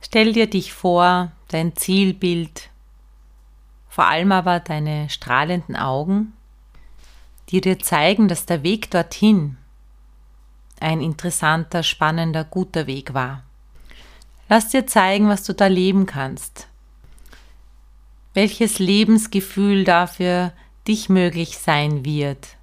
Stell 0.00 0.32
dir 0.32 0.50
dich 0.50 0.72
vor, 0.72 1.30
dein 1.46 1.76
Zielbild, 1.76 2.70
vor 3.88 4.06
allem 4.06 4.32
aber 4.32 4.58
deine 4.58 5.08
strahlenden 5.10 5.76
Augen, 5.76 6.32
die 7.50 7.60
dir 7.60 7.78
zeigen, 7.78 8.26
dass 8.26 8.46
der 8.46 8.64
Weg 8.64 8.90
dorthin 8.90 9.58
ein 10.80 11.00
interessanter, 11.00 11.84
spannender, 11.84 12.44
guter 12.44 12.86
Weg 12.88 13.14
war. 13.14 13.44
Lass 14.48 14.70
dir 14.70 14.86
zeigen, 14.86 15.28
was 15.28 15.44
du 15.44 15.54
da 15.54 15.68
leben 15.68 16.06
kannst, 16.06 16.66
welches 18.34 18.80
Lebensgefühl 18.80 19.84
dafür 19.84 20.52
dich 20.86 21.08
möglich 21.08 21.58
sein 21.58 22.04
wird. 22.04 22.57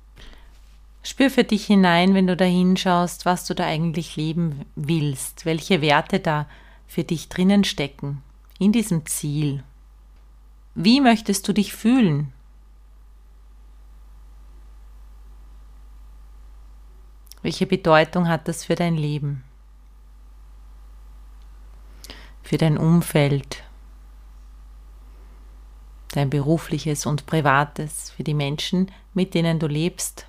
Spür 1.06 1.30
für 1.30 1.44
dich 1.44 1.68
hinein, 1.68 2.16
wenn 2.16 2.26
du 2.26 2.36
da 2.36 2.46
hinschaust, 2.46 3.28
was 3.28 3.46
du 3.46 3.54
da 3.54 3.68
eigentlich 3.68 4.16
leben 4.16 4.66
willst, 4.76 5.46
welche 5.46 5.80
Werte 5.82 6.20
da 6.20 6.48
für 6.88 7.04
dich 7.04 7.30
drinnen 7.30 7.64
stecken, 7.64 8.24
in 8.58 8.72
diesem 8.72 9.06
Ziel? 9.06 9.64
Wie 10.74 11.02
möchtest 11.02 11.48
du 11.48 11.54
dich 11.54 11.76
fühlen? 11.76 12.34
Welche 17.44 17.68
Bedeutung 17.68 18.28
hat 18.28 18.48
das 18.48 18.66
für 18.66 18.74
dein 18.74 18.98
Leben? 18.98 19.44
Für 22.42 22.58
dein 22.58 22.80
Umfeld? 22.80 23.62
Dein 26.14 26.32
berufliches 26.32 27.06
und 27.06 27.28
privates, 27.28 28.10
für 28.10 28.24
die 28.24 28.34
Menschen, 28.34 28.92
mit 29.14 29.36
denen 29.36 29.60
du 29.60 29.68
lebst? 29.68 30.26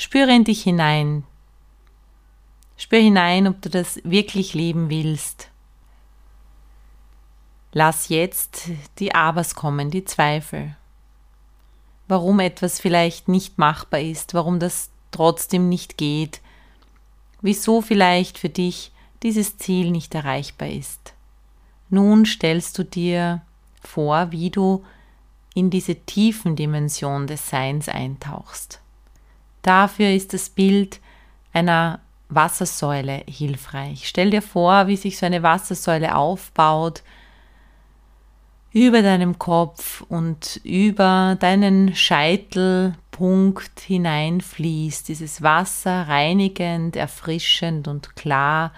Spüre 0.00 0.34
in 0.34 0.44
dich 0.44 0.62
hinein. 0.62 1.24
Spür 2.78 3.00
hinein, 3.00 3.46
ob 3.46 3.60
du 3.60 3.68
das 3.68 4.00
wirklich 4.02 4.54
leben 4.54 4.88
willst. 4.88 5.50
Lass 7.74 8.08
jetzt 8.08 8.70
die 8.98 9.14
Abers 9.14 9.54
kommen, 9.54 9.90
die 9.90 10.06
Zweifel. 10.06 10.74
Warum 12.08 12.40
etwas 12.40 12.80
vielleicht 12.80 13.28
nicht 13.28 13.58
machbar 13.58 14.00
ist, 14.00 14.32
warum 14.32 14.58
das 14.58 14.88
trotzdem 15.10 15.68
nicht 15.68 15.98
geht, 15.98 16.40
wieso 17.42 17.82
vielleicht 17.82 18.38
für 18.38 18.48
dich 18.48 18.92
dieses 19.22 19.58
Ziel 19.58 19.90
nicht 19.90 20.14
erreichbar 20.14 20.70
ist. 20.70 21.12
Nun 21.90 22.24
stellst 22.24 22.78
du 22.78 22.84
dir 22.84 23.42
vor, 23.82 24.32
wie 24.32 24.48
du 24.48 24.82
in 25.52 25.68
diese 25.68 25.94
tiefen 25.94 26.56
Dimension 26.56 27.26
des 27.26 27.50
Seins 27.50 27.86
eintauchst. 27.86 28.80
Dafür 29.62 30.10
ist 30.10 30.32
das 30.32 30.50
Bild 30.50 31.00
einer 31.52 32.00
Wassersäule 32.28 33.24
hilfreich. 33.28 34.08
Stell 34.08 34.30
dir 34.30 34.42
vor, 34.42 34.86
wie 34.86 34.96
sich 34.96 35.18
so 35.18 35.26
eine 35.26 35.42
Wassersäule 35.42 36.14
aufbaut, 36.16 37.02
über 38.72 39.02
deinem 39.02 39.38
Kopf 39.38 40.02
und 40.02 40.60
über 40.62 41.36
deinen 41.40 41.94
Scheitelpunkt 41.94 43.80
hineinfließt, 43.80 45.08
dieses 45.08 45.42
Wasser 45.42 46.06
reinigend, 46.06 46.94
erfrischend 46.94 47.88
und 47.88 48.14
klar 48.14 48.72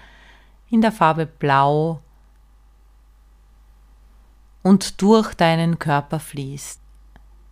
in 0.70 0.80
der 0.80 0.92
Farbe 0.92 1.26
Blau 1.26 2.00
und 4.62 5.02
durch 5.02 5.34
deinen 5.34 5.78
Körper 5.78 6.18
fließt. 6.20 6.81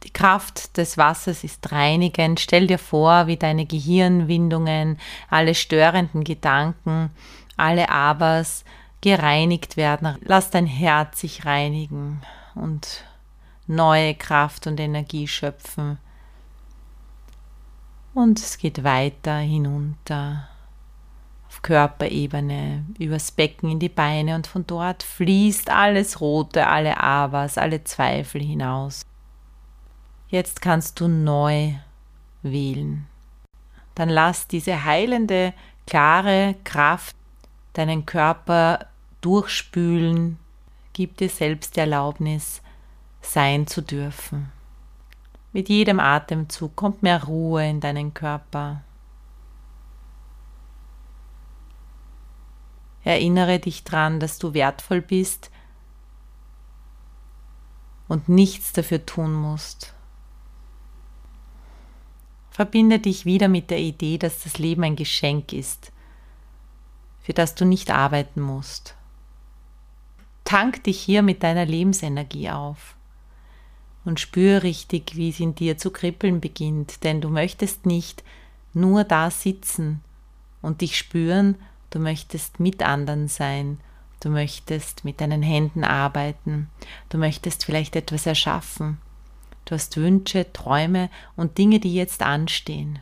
Die 0.02 0.12
Kraft 0.12 0.76
des 0.76 0.96
Wassers 0.96 1.44
ist 1.44 1.72
reinigend. 1.72 2.40
Stell 2.40 2.66
dir 2.66 2.78
vor, 2.78 3.26
wie 3.26 3.36
deine 3.36 3.66
Gehirnwindungen, 3.66 4.98
alle 5.28 5.54
störenden 5.54 6.24
Gedanken, 6.24 7.10
alle 7.56 7.90
Abers 7.90 8.64
gereinigt 9.02 9.76
werden. 9.76 10.16
Lass 10.22 10.50
dein 10.50 10.66
Herz 10.66 11.20
sich 11.20 11.44
reinigen 11.44 12.22
und 12.54 13.04
neue 13.66 14.14
Kraft 14.14 14.66
und 14.66 14.80
Energie 14.80 15.28
schöpfen. 15.28 15.98
Und 18.14 18.40
es 18.40 18.58
geht 18.58 18.82
weiter 18.82 19.36
hinunter 19.36 20.48
auf 21.46 21.62
Körperebene, 21.62 22.84
übers 22.98 23.32
Becken 23.32 23.70
in 23.70 23.78
die 23.78 23.88
Beine 23.88 24.34
und 24.36 24.46
von 24.46 24.66
dort 24.66 25.02
fließt 25.02 25.70
alles 25.70 26.20
Rote, 26.20 26.66
alle 26.66 27.00
Abers, 27.00 27.58
alle 27.58 27.82
Zweifel 27.84 28.40
hinaus. 28.40 29.04
Jetzt 30.30 30.62
kannst 30.62 31.00
du 31.00 31.08
neu 31.08 31.74
wählen. 32.42 33.06
Dann 33.96 34.08
lass 34.08 34.46
diese 34.46 34.84
heilende, 34.84 35.52
klare 35.88 36.54
Kraft 36.62 37.16
deinen 37.72 38.06
Körper 38.06 38.86
durchspülen, 39.20 40.38
gib 40.92 41.16
dir 41.16 41.28
selbst 41.28 41.74
die 41.74 41.80
Erlaubnis, 41.80 42.62
sein 43.20 43.66
zu 43.66 43.82
dürfen. 43.82 44.52
Mit 45.52 45.68
jedem 45.68 45.98
Atemzug 45.98 46.76
kommt 46.76 47.02
mehr 47.02 47.24
Ruhe 47.24 47.68
in 47.68 47.80
deinen 47.80 48.14
Körper. 48.14 48.82
Erinnere 53.02 53.58
dich 53.58 53.82
daran, 53.82 54.20
dass 54.20 54.38
du 54.38 54.54
wertvoll 54.54 55.00
bist 55.00 55.50
und 58.06 58.28
nichts 58.28 58.72
dafür 58.72 59.04
tun 59.04 59.32
musst. 59.32 59.92
Verbinde 62.60 62.98
dich 62.98 63.24
wieder 63.24 63.48
mit 63.48 63.70
der 63.70 63.78
Idee, 63.78 64.18
dass 64.18 64.44
das 64.44 64.58
Leben 64.58 64.84
ein 64.84 64.94
Geschenk 64.94 65.54
ist, 65.54 65.92
für 67.22 67.32
das 67.32 67.54
du 67.54 67.64
nicht 67.64 67.90
arbeiten 67.90 68.42
musst. 68.42 68.96
Tank 70.44 70.84
dich 70.84 71.00
hier 71.00 71.22
mit 71.22 71.42
deiner 71.42 71.64
Lebensenergie 71.64 72.50
auf. 72.50 72.96
und 74.04 74.20
spür 74.20 74.62
richtig, 74.62 75.16
wie 75.16 75.30
es 75.30 75.40
in 75.40 75.54
dir 75.54 75.78
zu 75.78 75.90
kribbeln 75.90 76.42
beginnt, 76.42 77.02
denn 77.02 77.22
du 77.22 77.30
möchtest 77.30 77.86
nicht 77.86 78.22
nur 78.74 79.04
da 79.04 79.30
sitzen 79.30 80.02
und 80.60 80.82
dich 80.82 80.98
spüren, 80.98 81.54
du 81.88 81.98
möchtest 81.98 82.60
mit 82.60 82.82
anderen 82.82 83.28
sein, 83.28 83.80
du 84.22 84.28
möchtest 84.28 85.06
mit 85.06 85.22
deinen 85.22 85.40
Händen 85.40 85.82
arbeiten, 85.82 86.68
du 87.08 87.16
möchtest 87.16 87.64
vielleicht 87.64 87.96
etwas 87.96 88.26
erschaffen, 88.26 88.98
du 89.70 89.76
hast 89.76 89.96
Wünsche, 89.96 90.52
Träume 90.52 91.10
und 91.36 91.56
Dinge, 91.56 91.78
die 91.78 91.94
jetzt 91.94 92.22
anstehen. 92.22 92.98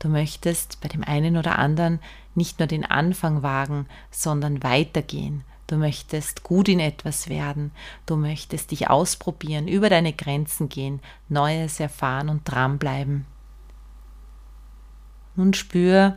Du 0.00 0.08
möchtest 0.08 0.80
bei 0.80 0.88
dem 0.88 1.04
einen 1.04 1.36
oder 1.36 1.58
anderen 1.58 2.00
nicht 2.34 2.58
nur 2.58 2.66
den 2.66 2.84
Anfang 2.84 3.42
wagen, 3.42 3.86
sondern 4.10 4.62
weitergehen. 4.62 5.44
Du 5.68 5.76
möchtest 5.76 6.42
gut 6.42 6.68
in 6.68 6.80
etwas 6.80 7.28
werden. 7.28 7.70
Du 8.06 8.16
möchtest 8.16 8.70
dich 8.72 8.90
ausprobieren, 8.90 9.68
über 9.68 9.88
deine 9.88 10.12
Grenzen 10.12 10.68
gehen, 10.68 11.00
Neues 11.28 11.78
erfahren 11.78 12.28
und 12.28 12.42
dranbleiben. 12.44 13.26
Nun 15.36 15.54
spür, 15.54 16.16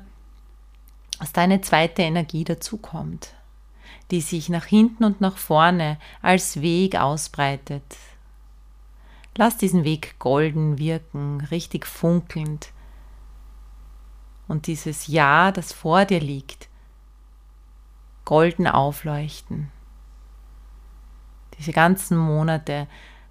dass 1.20 1.34
deine 1.34 1.62
zweite 1.62 2.02
Energie 2.02 2.46
dazukommt, 2.46 3.36
die 4.10 4.22
sich 4.22 4.50
nach 4.50 4.66
hinten 4.66 5.04
und 5.04 5.22
nach 5.22 5.38
vorne 5.38 5.98
als 6.24 6.62
Weg 6.62 6.96
ausbreitet. 6.96 7.84
Lass 9.38 9.58
diesen 9.58 9.84
Weg 9.84 10.20
golden 10.20 10.78
wirken, 10.78 11.42
richtig 11.52 11.86
funkelnd, 11.86 12.72
und 14.48 14.68
dieses 14.68 15.08
Ja, 15.08 15.54
das 15.54 15.72
vor 15.72 16.04
dir 16.04 16.20
liegt, 16.20 16.68
golden 18.26 18.68
aufleuchten. 18.68 19.72
Diese 21.58 21.72
ganzen 21.72 22.18
Monate, 22.18 22.88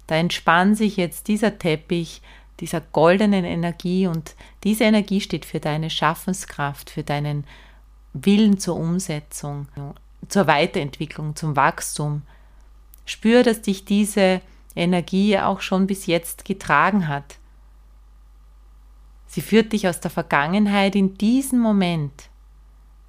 da 0.07 0.15
entspannt 0.15 0.77
sich 0.77 0.97
jetzt 0.97 1.27
dieser 1.27 1.59
Teppich 1.59 2.23
dieser 2.61 2.81
goldenen 2.81 3.43
Energie 3.43 4.07
und 4.07 4.35
diese 4.63 4.83
Energie 4.83 5.19
steht 5.19 5.45
für 5.45 5.59
deine 5.59 5.89
Schaffenskraft, 5.89 6.89
für 6.89 7.03
deinen 7.03 7.43
Willen 8.13 8.59
zur 8.59 8.75
Umsetzung, 8.75 9.67
zur 10.27 10.47
Weiterentwicklung, 10.47 11.35
zum 11.35 11.55
Wachstum. 11.55 12.21
Spür, 13.05 13.43
dass 13.43 13.61
dich 13.61 13.83
diese 13.85 14.41
Energie 14.75 15.37
auch 15.37 15.61
schon 15.61 15.87
bis 15.87 16.05
jetzt 16.05 16.45
getragen 16.45 17.07
hat. 17.07 17.37
Sie 19.27 19.41
führt 19.41 19.73
dich 19.73 19.87
aus 19.87 19.99
der 19.99 20.11
Vergangenheit 20.11 20.95
in 20.95 21.17
diesen 21.17 21.59
Moment, 21.59 22.29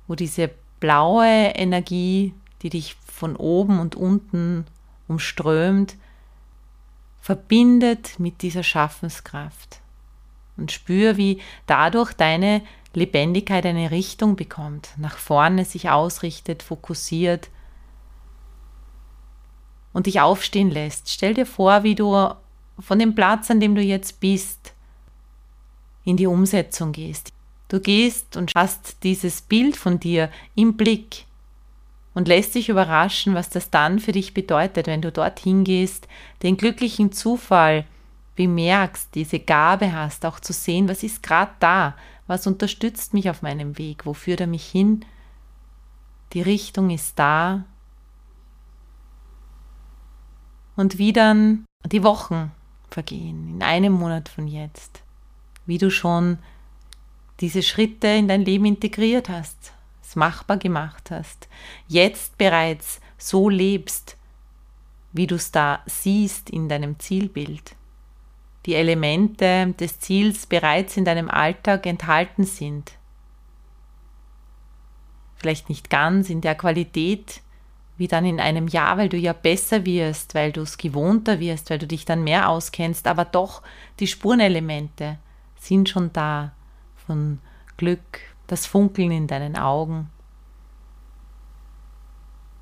wo 0.07 0.14
diese 0.14 0.51
blaue 0.79 1.27
Energie, 1.27 2.35
die 2.62 2.70
dich 2.70 2.96
von 3.05 3.37
oben 3.37 3.81
und 3.81 3.96
unten 3.96 4.66
umströmt, 5.09 5.96
verbindet 7.20 8.18
mit 8.18 8.42
dieser 8.42 8.62
Schaffenskraft. 8.62 9.81
Und 10.57 10.70
spür, 10.70 11.16
wie 11.16 11.40
dadurch 11.66 12.12
deine 12.12 12.62
Lebendigkeit 12.94 13.64
eine 13.64 13.90
Richtung 13.90 14.37
bekommt, 14.37 14.90
nach 14.98 15.16
vorne 15.16 15.64
sich 15.64 15.88
ausrichtet, 15.90 16.62
fokussiert 16.62 17.48
und 19.92 20.07
dich 20.07 20.20
aufstehen 20.20 20.70
lässt. 20.70 21.11
Stell 21.11 21.35
dir 21.35 21.46
vor, 21.46 21.83
wie 21.83 21.94
du 21.94 22.31
von 22.78 22.98
dem 22.98 23.14
Platz, 23.14 23.50
an 23.50 23.61
dem 23.61 23.74
du 23.74 23.83
jetzt 23.83 24.20
bist, 24.20 24.72
in 26.05 26.16
die 26.16 26.26
Umsetzung 26.26 26.92
gehst. 26.92 27.33
Du 27.68 27.81
gehst 27.81 28.37
und 28.37 28.52
hast 28.55 29.02
dieses 29.02 29.40
Bild 29.42 29.76
von 29.76 29.98
dir 29.98 30.31
im 30.55 30.76
Blick 30.76 31.26
und 32.14 32.28
lässt 32.28 32.55
dich 32.55 32.68
überraschen, 32.68 33.35
was 33.35 33.48
das 33.48 33.70
dann 33.70 33.98
für 33.98 34.12
dich 34.12 34.35
bedeutet, 34.35 34.87
wenn 34.87 35.00
du 35.00 35.11
dorthin 35.11 35.64
gehst, 35.64 36.09
den 36.42 36.57
glücklichen 36.57 37.12
Zufall 37.12 37.87
bemerkst, 38.37 39.14
diese 39.14 39.38
Gabe 39.38 39.92
hast, 39.92 40.26
auch 40.26 40.40
zu 40.40 40.52
sehen, 40.52 40.88
was 40.88 41.02
ist 41.02 41.22
gerade 41.22 41.52
da, 41.61 41.96
was 42.26 42.46
unterstützt 42.46 43.14
mich 43.14 43.31
auf 43.31 43.42
meinem 43.42 43.78
Weg, 43.78 44.07
wo 44.07 44.14
führt 44.14 44.40
er 44.40 44.46
mich 44.46 44.66
hin, 44.66 45.05
die 46.33 46.42
Richtung 46.42 46.90
ist 46.90 47.18
da. 47.18 47.64
Und 50.76 50.98
wie 50.98 51.12
dann 51.12 51.64
die 51.87 52.02
Wochen 52.02 52.52
vergehen, 52.90 53.54
in 53.54 53.62
einem 53.62 53.92
Monat 53.92 54.28
von 54.28 54.46
jetzt 54.46 55.02
wie 55.66 55.78
du 55.78 55.90
schon 55.90 56.38
diese 57.40 57.62
Schritte 57.62 58.08
in 58.08 58.28
dein 58.28 58.44
Leben 58.44 58.64
integriert 58.64 59.28
hast, 59.28 59.72
es 60.02 60.16
machbar 60.16 60.56
gemacht 60.58 61.11
hast, 61.11 61.48
jetzt 61.88 62.38
bereits 62.38 63.00
so 63.18 63.48
lebst, 63.48 64.16
wie 65.12 65.26
du 65.26 65.37
es 65.37 65.50
da 65.50 65.82
siehst 65.87 66.50
in 66.50 66.68
deinem 66.68 66.98
Zielbild. 66.98 67.74
Die 68.66 68.74
Elemente 68.74 69.74
des 69.78 69.98
Ziels 69.98 70.46
bereits 70.46 70.96
in 70.96 71.04
deinem 71.04 71.28
Alltag 71.28 71.87
enthalten 71.87 72.44
sind. 72.44 72.92
Vielleicht 75.37 75.68
nicht 75.68 75.90
ganz 75.90 76.30
in 76.30 76.40
der 76.40 76.54
Qualität 76.54 77.41
wie 78.02 78.08
dann 78.08 78.24
in 78.24 78.40
einem 78.40 78.66
Jahr, 78.66 78.98
weil 78.98 79.08
du 79.08 79.16
ja 79.16 79.32
besser 79.32 79.86
wirst, 79.86 80.34
weil 80.34 80.50
du 80.50 80.62
es 80.62 80.76
gewohnter 80.76 81.38
wirst, 81.38 81.70
weil 81.70 81.78
du 81.78 81.86
dich 81.86 82.04
dann 82.04 82.24
mehr 82.24 82.48
auskennst, 82.48 83.06
aber 83.06 83.24
doch 83.24 83.62
die 84.00 84.08
Spurenelemente, 84.08 85.20
sind 85.54 85.88
schon 85.88 86.12
da 86.12 86.50
von 87.06 87.38
Glück, 87.76 88.18
das 88.48 88.66
Funkeln 88.66 89.12
in 89.12 89.28
deinen 89.28 89.56
Augen. 89.56 90.10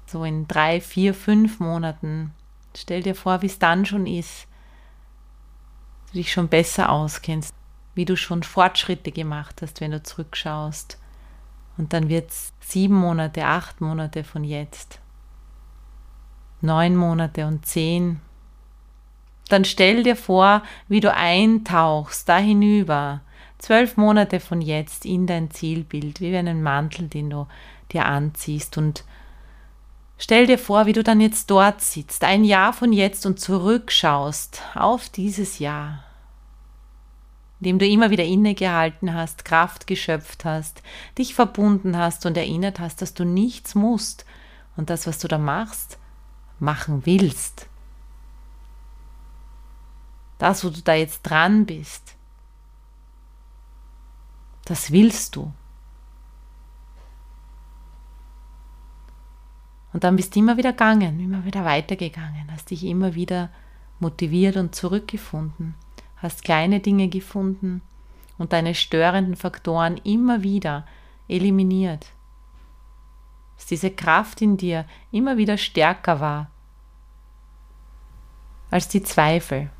So 0.05 0.24
in 0.24 0.46
drei, 0.46 0.79
vier, 0.79 1.14
fünf 1.14 1.59
Monaten. 1.59 2.35
Stell 2.76 3.03
dir 3.03 3.14
vor, 3.14 3.40
wie 3.40 3.46
es 3.46 3.59
dann 3.59 3.87
schon 3.87 4.07
ist. 4.07 4.46
Du 6.09 6.18
dich 6.18 6.31
schon 6.31 6.48
besser 6.48 6.90
auskennst, 6.90 7.55
wie 7.94 8.05
du 8.05 8.14
schon 8.14 8.42
Fortschritte 8.42 9.11
gemacht 9.11 9.62
hast, 9.62 9.81
wenn 9.81 9.92
du 9.92 10.03
zurückschaust. 10.03 10.98
Und 11.79 11.94
dann 11.94 12.11
wird 12.11 12.29
es 12.29 12.53
sieben 12.61 12.96
Monate, 12.96 13.46
acht 13.46 13.81
Monate 13.81 14.22
von 14.22 14.44
jetzt. 14.44 15.00
Neun 16.61 16.96
Monate 16.96 17.46
und 17.46 17.66
zehn. 17.66 18.20
Dann 19.49 19.64
stell 19.64 20.03
dir 20.03 20.16
vor, 20.16 20.62
wie 20.88 21.01
du 21.01 21.12
eintauchst 21.12 22.29
da 22.29 22.38
hinüber, 22.38 23.20
zwölf 23.59 23.96
Monate 23.96 24.40
von 24.40 24.61
jetzt 24.61 25.05
in 25.05 25.27
dein 25.27 25.51
Zielbild, 25.51 26.20
wie 26.20 26.37
einen 26.37 26.62
Mantel, 26.62 27.09
den 27.09 27.31
du 27.31 27.46
dir 27.92 28.07
anziehst. 28.07 28.79
Und 28.79 29.05
Stell 30.23 30.46
dir 30.46 30.59
vor, 30.59 30.85
wie 30.85 30.92
du 30.92 31.03
dann 31.03 31.18
jetzt 31.18 31.51
dort 31.51 31.81
sitzt, 31.81 32.25
ein 32.25 32.44
Jahr 32.44 32.75
von 32.75 32.92
jetzt 32.92 33.25
und 33.25 33.40
zurückschaust 33.40 34.61
auf 34.75 35.09
dieses 35.09 35.61
Jahr, 35.61 36.05
in 37.59 37.64
dem 37.64 37.79
du 37.79 37.87
immer 37.87 38.11
wieder 38.11 38.25
innegehalten 38.25 39.14
hast, 39.14 39.46
Kraft 39.46 39.87
geschöpft 39.87 40.44
hast, 40.44 40.83
dich 41.16 41.35
verbunden 41.35 41.96
hast 41.96 42.27
und 42.27 42.37
erinnert 42.37 42.81
hast, 42.81 43.01
dass 43.01 43.14
du 43.14 43.25
nichts 43.25 43.75
musst. 43.75 44.27
Und 44.77 44.90
das, 44.90 45.07
was 45.07 45.18
du 45.20 45.27
da 45.27 45.38
machst, 45.38 45.99
machen 46.61 47.05
willst 47.07 47.70
das, 50.40 50.64
wo 50.64 50.70
du 50.70 50.81
da 50.81 50.94
jetzt 50.94 51.23
dran 51.23 51.66
bist, 51.66 52.16
das 54.64 54.90
willst 54.90 55.37
du. 55.37 55.53
Und 59.92 60.05
dann 60.05 60.16
bist 60.16 60.35
du 60.35 60.38
immer 60.38 60.57
wieder 60.57 60.73
gegangen, 60.73 61.20
immer 61.20 61.44
wieder 61.44 61.64
weitergegangen, 61.64 62.51
hast 62.51 62.70
dich 62.70 62.85
immer 62.85 63.14
wieder 63.14 63.51
motiviert 63.99 64.57
und 64.57 64.75
zurückgefunden, 64.75 65.75
hast 66.16 66.44
kleine 66.44 66.81
Dinge 66.81 67.09
gefunden 67.09 67.83
und 68.38 68.53
deine 68.53 68.75
störenden 68.75 69.37
Faktoren 69.37 69.99
immer 69.99 70.42
wieder 70.42 70.87
eliminiert. 71.29 72.07
Dass 73.61 73.66
diese 73.66 73.90
Kraft 73.90 74.40
in 74.40 74.57
dir 74.57 74.87
immer 75.12 75.37
wieder 75.37 75.59
stärker 75.59 76.18
war 76.18 76.51
als 78.70 78.88
die 78.88 79.03
Zweifel. 79.03 79.70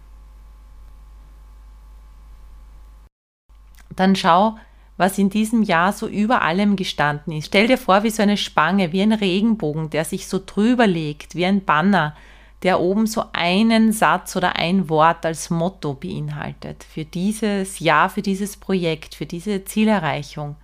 dann 4.01 4.17
schau, 4.17 4.57
was 4.97 5.19
in 5.19 5.31
diesem 5.31 5.63
Jahr 5.63 5.93
so 5.93 6.07
über 6.07 6.43
allem 6.43 6.77
gestanden 6.77 7.33
ist. 7.33 7.47
Stell 7.47 7.67
dir 7.67 7.79
vor, 7.79 8.03
wie 8.03 8.11
so 8.11 8.23
eine 8.23 8.37
Spange, 8.37 8.93
wie 8.93 9.03
ein 9.03 9.13
Regenbogen, 9.13 9.91
der 9.91 10.05
sich 10.05 10.27
so 10.27 10.41
drüber 10.45 10.87
legt, 10.87 11.35
wie 11.35 11.47
ein 11.47 11.65
Banner, 11.65 12.15
der 12.63 12.81
oben 12.81 13.07
so 13.07 13.25
einen 13.33 13.93
Satz 13.93 14.37
oder 14.37 14.57
ein 14.57 14.91
Wort 14.91 15.25
als 15.25 15.49
Motto 15.49 15.95
beinhaltet 15.95 16.85
für 16.85 17.05
dieses 17.05 17.79
Jahr, 17.79 18.11
für 18.11 18.21
dieses 18.21 18.59
Projekt, 18.59 19.15
für 19.15 19.25
diese 19.27 19.65
Zielerreichung. 19.65 20.57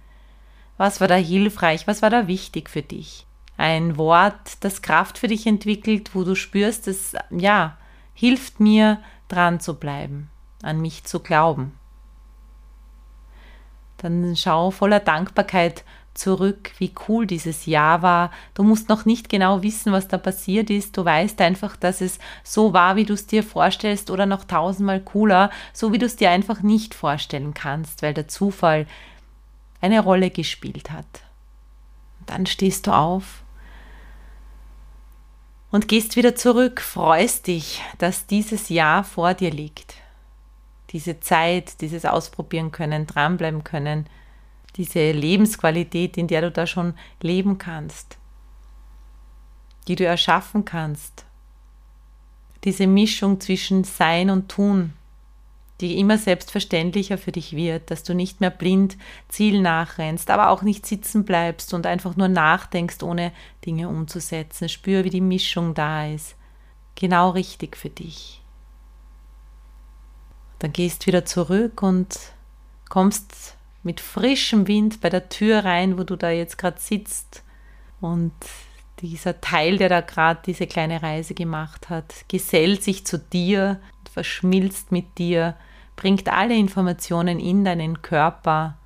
Was 0.77 1.01
war 1.01 1.09
da 1.09 1.15
hilfreich? 1.15 1.87
Was 1.87 2.03
war 2.03 2.11
da 2.11 2.27
wichtig 2.27 2.69
für 2.71 2.83
dich? 2.83 3.27
Ein 3.57 3.97
Wort, 3.97 4.59
das 4.61 4.83
Kraft 4.83 5.19
für 5.19 5.29
dich 5.29 5.47
entwickelt, 5.47 6.15
wo 6.15 6.25
du 6.25 6.35
spürst, 6.35 6.89
es 6.89 7.15
ja 7.31 7.79
hilft 8.13 8.61
mir, 8.61 9.01
dran 9.29 9.61
zu 9.61 9.75
bleiben, 9.75 10.31
an 10.63 10.81
mich 10.81 11.05
zu 11.05 11.21
glauben 11.21 11.73
dann 13.99 14.35
schau 14.37 14.71
voller 14.71 15.01
Dankbarkeit 15.01 15.85
zurück, 16.15 16.73
wie 16.79 16.93
cool 17.09 17.27
dieses 17.27 17.67
Jahr 17.67 18.01
war. 18.01 18.31
Du 18.55 18.63
musst 18.63 18.89
noch 18.89 19.05
nicht 19.05 19.29
genau 19.29 19.63
wissen, 19.63 19.93
was 19.93 20.09
da 20.09 20.17
passiert 20.17 20.71
ist. 20.71 20.97
Du 20.97 21.05
weißt 21.05 21.41
einfach, 21.43 21.77
dass 21.77 22.01
es 22.01 22.19
so 22.43 22.73
war, 22.73 22.97
wie 22.97 23.05
du 23.05 23.13
es 23.13 23.27
dir 23.27 23.43
vorstellst 23.43 24.11
oder 24.11 24.25
noch 24.25 24.45
tausendmal 24.45 25.01
cooler, 25.01 25.51
so 25.75 25.93
wie 25.93 25.99
du 25.99 26.07
es 26.07 26.17
dir 26.17 26.31
einfach 26.31 26.63
nicht 26.63 26.95
vorstellen 26.95 27.53
kannst, 27.53 28.03
weil 28.03 28.15
der 28.15 28.29
Zufall 28.29 28.87
eine 29.87 30.01
Rolle 30.01 30.31
gespielt 30.31 30.91
hat. 30.91 31.23
Und 32.21 32.31
dann 32.31 32.47
stehst 32.47 32.87
du 32.87 32.93
auf 32.93 33.45
und 35.71 35.89
gehst 35.89 36.17
wieder 36.17 36.35
zurück, 36.35 36.81
freust 36.81 37.47
dich, 37.47 37.83
dass 37.99 38.27
dieses 38.27 38.69
Jahr 38.69 39.05
vor 39.05 39.35
dir 39.35 39.51
liegt. 39.51 39.95
Diese 40.91 41.21
Zeit, 41.21 41.81
dieses 41.81 42.05
Ausprobieren 42.05 42.73
können, 42.73 43.07
dranbleiben 43.07 43.65
können, 43.65 44.07
diese 44.77 45.13
Lebensqualität, 45.13 46.17
in 46.17 46.29
der 46.29 46.43
du 46.43 46.51
da 46.51 46.67
schon 46.67 46.95
leben 47.21 47.59
kannst, 47.59 48.19
die 49.89 49.97
du 49.97 50.05
erschaffen 50.05 50.65
kannst. 50.65 51.25
Diese 52.65 52.87
Mischung 52.87 53.41
zwischen 53.41 53.85
Sein 53.85 54.31
und 54.31 54.49
Tun, 54.49 54.93
die 55.81 55.99
immer 55.99 56.17
selbstverständlicher 56.19 57.19
für 57.19 57.33
dich 57.33 57.55
wird, 57.55 57.91
dass 57.91 58.03
du 58.03 58.15
nicht 58.15 58.41
mehr 58.41 58.51
blind 58.51 58.97
Ziel 59.29 59.61
nachrennst, 59.61 60.31
aber 60.31 60.51
auch 60.51 60.63
nicht 60.63 60.87
sitzen 60.87 61.25
bleibst 61.25 61.75
und 61.75 61.87
einfach 61.87 62.17
nur 62.17 62.29
nachdenkst, 62.29 63.03
ohne 63.03 63.33
Dinge 63.65 63.89
umzusetzen. 63.89 64.69
Spür, 64.69 65.05
wie 65.05 65.11
die 65.11 65.21
Mischung 65.21 65.75
da 65.75 66.07
ist. 66.07 66.37
Genau 66.95 67.31
richtig 67.31 67.77
für 67.77 67.91
dich. 67.91 68.43
Dann 70.59 70.73
gehst 70.73 71.07
wieder 71.07 71.27
zurück 71.27 71.83
und 71.83 72.17
kommst 72.89 73.57
mit 73.83 74.01
frischem 74.01 74.67
Wind 74.67 75.01
bei 75.01 75.11
der 75.11 75.29
Tür 75.29 75.65
rein, 75.65 75.99
wo 75.99 76.05
du 76.05 76.17
da 76.17 76.31
jetzt 76.31 76.57
gerade 76.57 76.81
sitzt 76.81 77.43
und 78.01 78.33
dieser 79.01 79.41
Teil, 79.41 79.77
der 79.77 79.89
da 79.89 80.01
gerade 80.01 80.41
diese 80.47 80.67
kleine 80.67 81.03
Reise 81.03 81.35
gemacht 81.35 81.91
hat, 81.91 82.25
gesellt 82.29 82.83
sich 82.83 83.07
zu 83.07 83.19
dir, 83.19 83.81
verschmilzt 84.17 84.93
mit 84.93 85.19
dir, 85.19 85.57
bringt 85.95 86.31
alle 86.31 86.57
Informationen 86.57 87.39
in 87.39 87.67
deinen 87.67 88.01
Körper. 88.01 88.79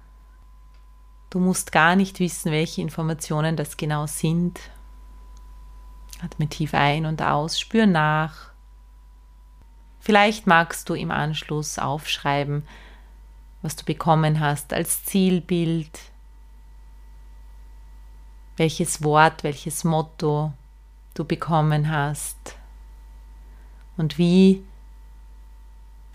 Du 1.31 1.39
musst 1.39 1.71
gar 1.71 1.95
nicht 1.95 2.19
wissen, 2.19 2.51
welche 2.51 2.83
Informationen 2.83 3.55
das 3.55 3.77
genau 3.77 4.09
sind. 4.09 4.59
Atme 6.21 6.49
tief 6.49 6.75
ein 6.75 7.07
und 7.07 7.23
aus, 7.23 7.61
spür 7.61 7.87
nach. 7.87 8.51
Vielleicht 10.01 10.49
magst 10.49 10.89
du 10.89 10.95
im 10.95 11.13
Anschluss 11.13 11.79
aufschreiben, 11.79 12.67
was 13.63 13.77
du 13.77 13.85
bekommen 13.85 14.41
hast 14.41 14.73
als 14.73 15.05
Zielbild, 15.05 15.97
welches 18.57 19.05
Wort, 19.05 19.45
welches 19.45 19.85
Motto 19.85 20.53
du 21.15 21.25
bekommen 21.25 21.89
hast 21.89 22.57
und 23.97 24.19
wie 24.19 24.65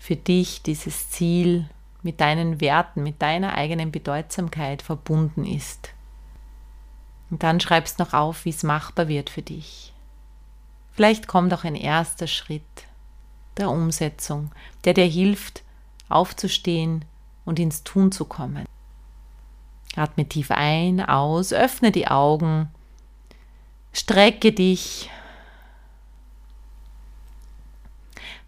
für 0.06 0.14
dich 0.14 0.62
dieses 0.62 1.10
Ziel 1.10 1.68
mit 2.02 2.20
deinen 2.20 2.60
Werten, 2.60 3.02
mit 3.02 3.20
deiner 3.20 3.56
eigenen 3.56 3.90
Bedeutsamkeit 3.90 4.80
verbunden 4.80 5.44
ist. 5.44 5.90
Und 7.28 7.42
dann 7.42 7.58
schreibst 7.58 7.98
noch 7.98 8.12
auf, 8.12 8.44
wie 8.44 8.50
es 8.50 8.62
machbar 8.62 9.08
wird 9.08 9.30
für 9.30 9.42
dich. 9.42 9.92
Vielleicht 10.92 11.26
kommt 11.26 11.52
auch 11.52 11.64
ein 11.64 11.74
erster 11.74 12.28
Schritt 12.28 12.62
der 13.56 13.68
Umsetzung, 13.68 14.52
der 14.84 14.94
dir 14.94 15.06
hilft, 15.06 15.64
aufzustehen 16.08 17.04
und 17.44 17.58
ins 17.58 17.82
Tun 17.82 18.12
zu 18.12 18.26
kommen. 18.26 18.64
Atme 19.96 20.28
tief 20.28 20.52
ein, 20.52 21.00
aus, 21.04 21.52
öffne 21.52 21.90
die 21.90 22.06
Augen, 22.06 22.70
strecke 23.92 24.52
dich, 24.52 25.10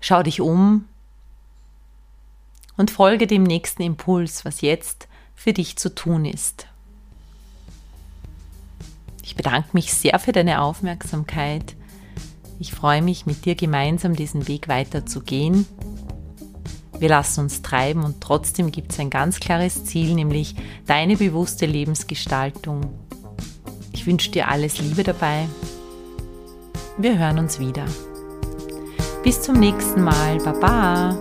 schau 0.00 0.22
dich 0.22 0.40
um 0.40 0.84
und 2.78 2.90
folge 2.90 3.26
dem 3.26 3.42
nächsten 3.42 3.82
Impuls, 3.82 4.46
was 4.46 4.62
jetzt 4.62 5.08
für 5.34 5.52
dich 5.52 5.76
zu 5.76 5.94
tun 5.94 6.24
ist. 6.24 6.66
Ich 9.22 9.36
bedanke 9.36 9.68
mich 9.72 9.92
sehr 9.92 10.18
für 10.18 10.32
deine 10.32 10.62
Aufmerksamkeit. 10.62 11.76
Ich 12.58 12.72
freue 12.72 13.02
mich, 13.02 13.26
mit 13.26 13.44
dir 13.44 13.54
gemeinsam 13.54 14.16
diesen 14.16 14.48
Weg 14.48 14.68
weiterzugehen. 14.68 15.66
Wir 16.98 17.10
lassen 17.10 17.40
uns 17.40 17.62
treiben 17.62 18.02
und 18.04 18.20
trotzdem 18.20 18.72
gibt 18.72 18.92
es 18.92 18.98
ein 18.98 19.10
ganz 19.10 19.38
klares 19.38 19.84
Ziel, 19.84 20.14
nämlich 20.14 20.56
deine 20.86 21.16
bewusste 21.16 21.66
Lebensgestaltung. 21.66 22.92
Ich 23.92 24.06
wünsche 24.06 24.30
dir 24.30 24.48
alles 24.48 24.78
Liebe 24.78 25.04
dabei. 25.04 25.46
Wir 26.96 27.18
hören 27.18 27.38
uns 27.38 27.60
wieder. 27.60 27.84
Bis 29.22 29.42
zum 29.42 29.60
nächsten 29.60 30.02
Mal. 30.02 30.38
Baba. 30.38 31.20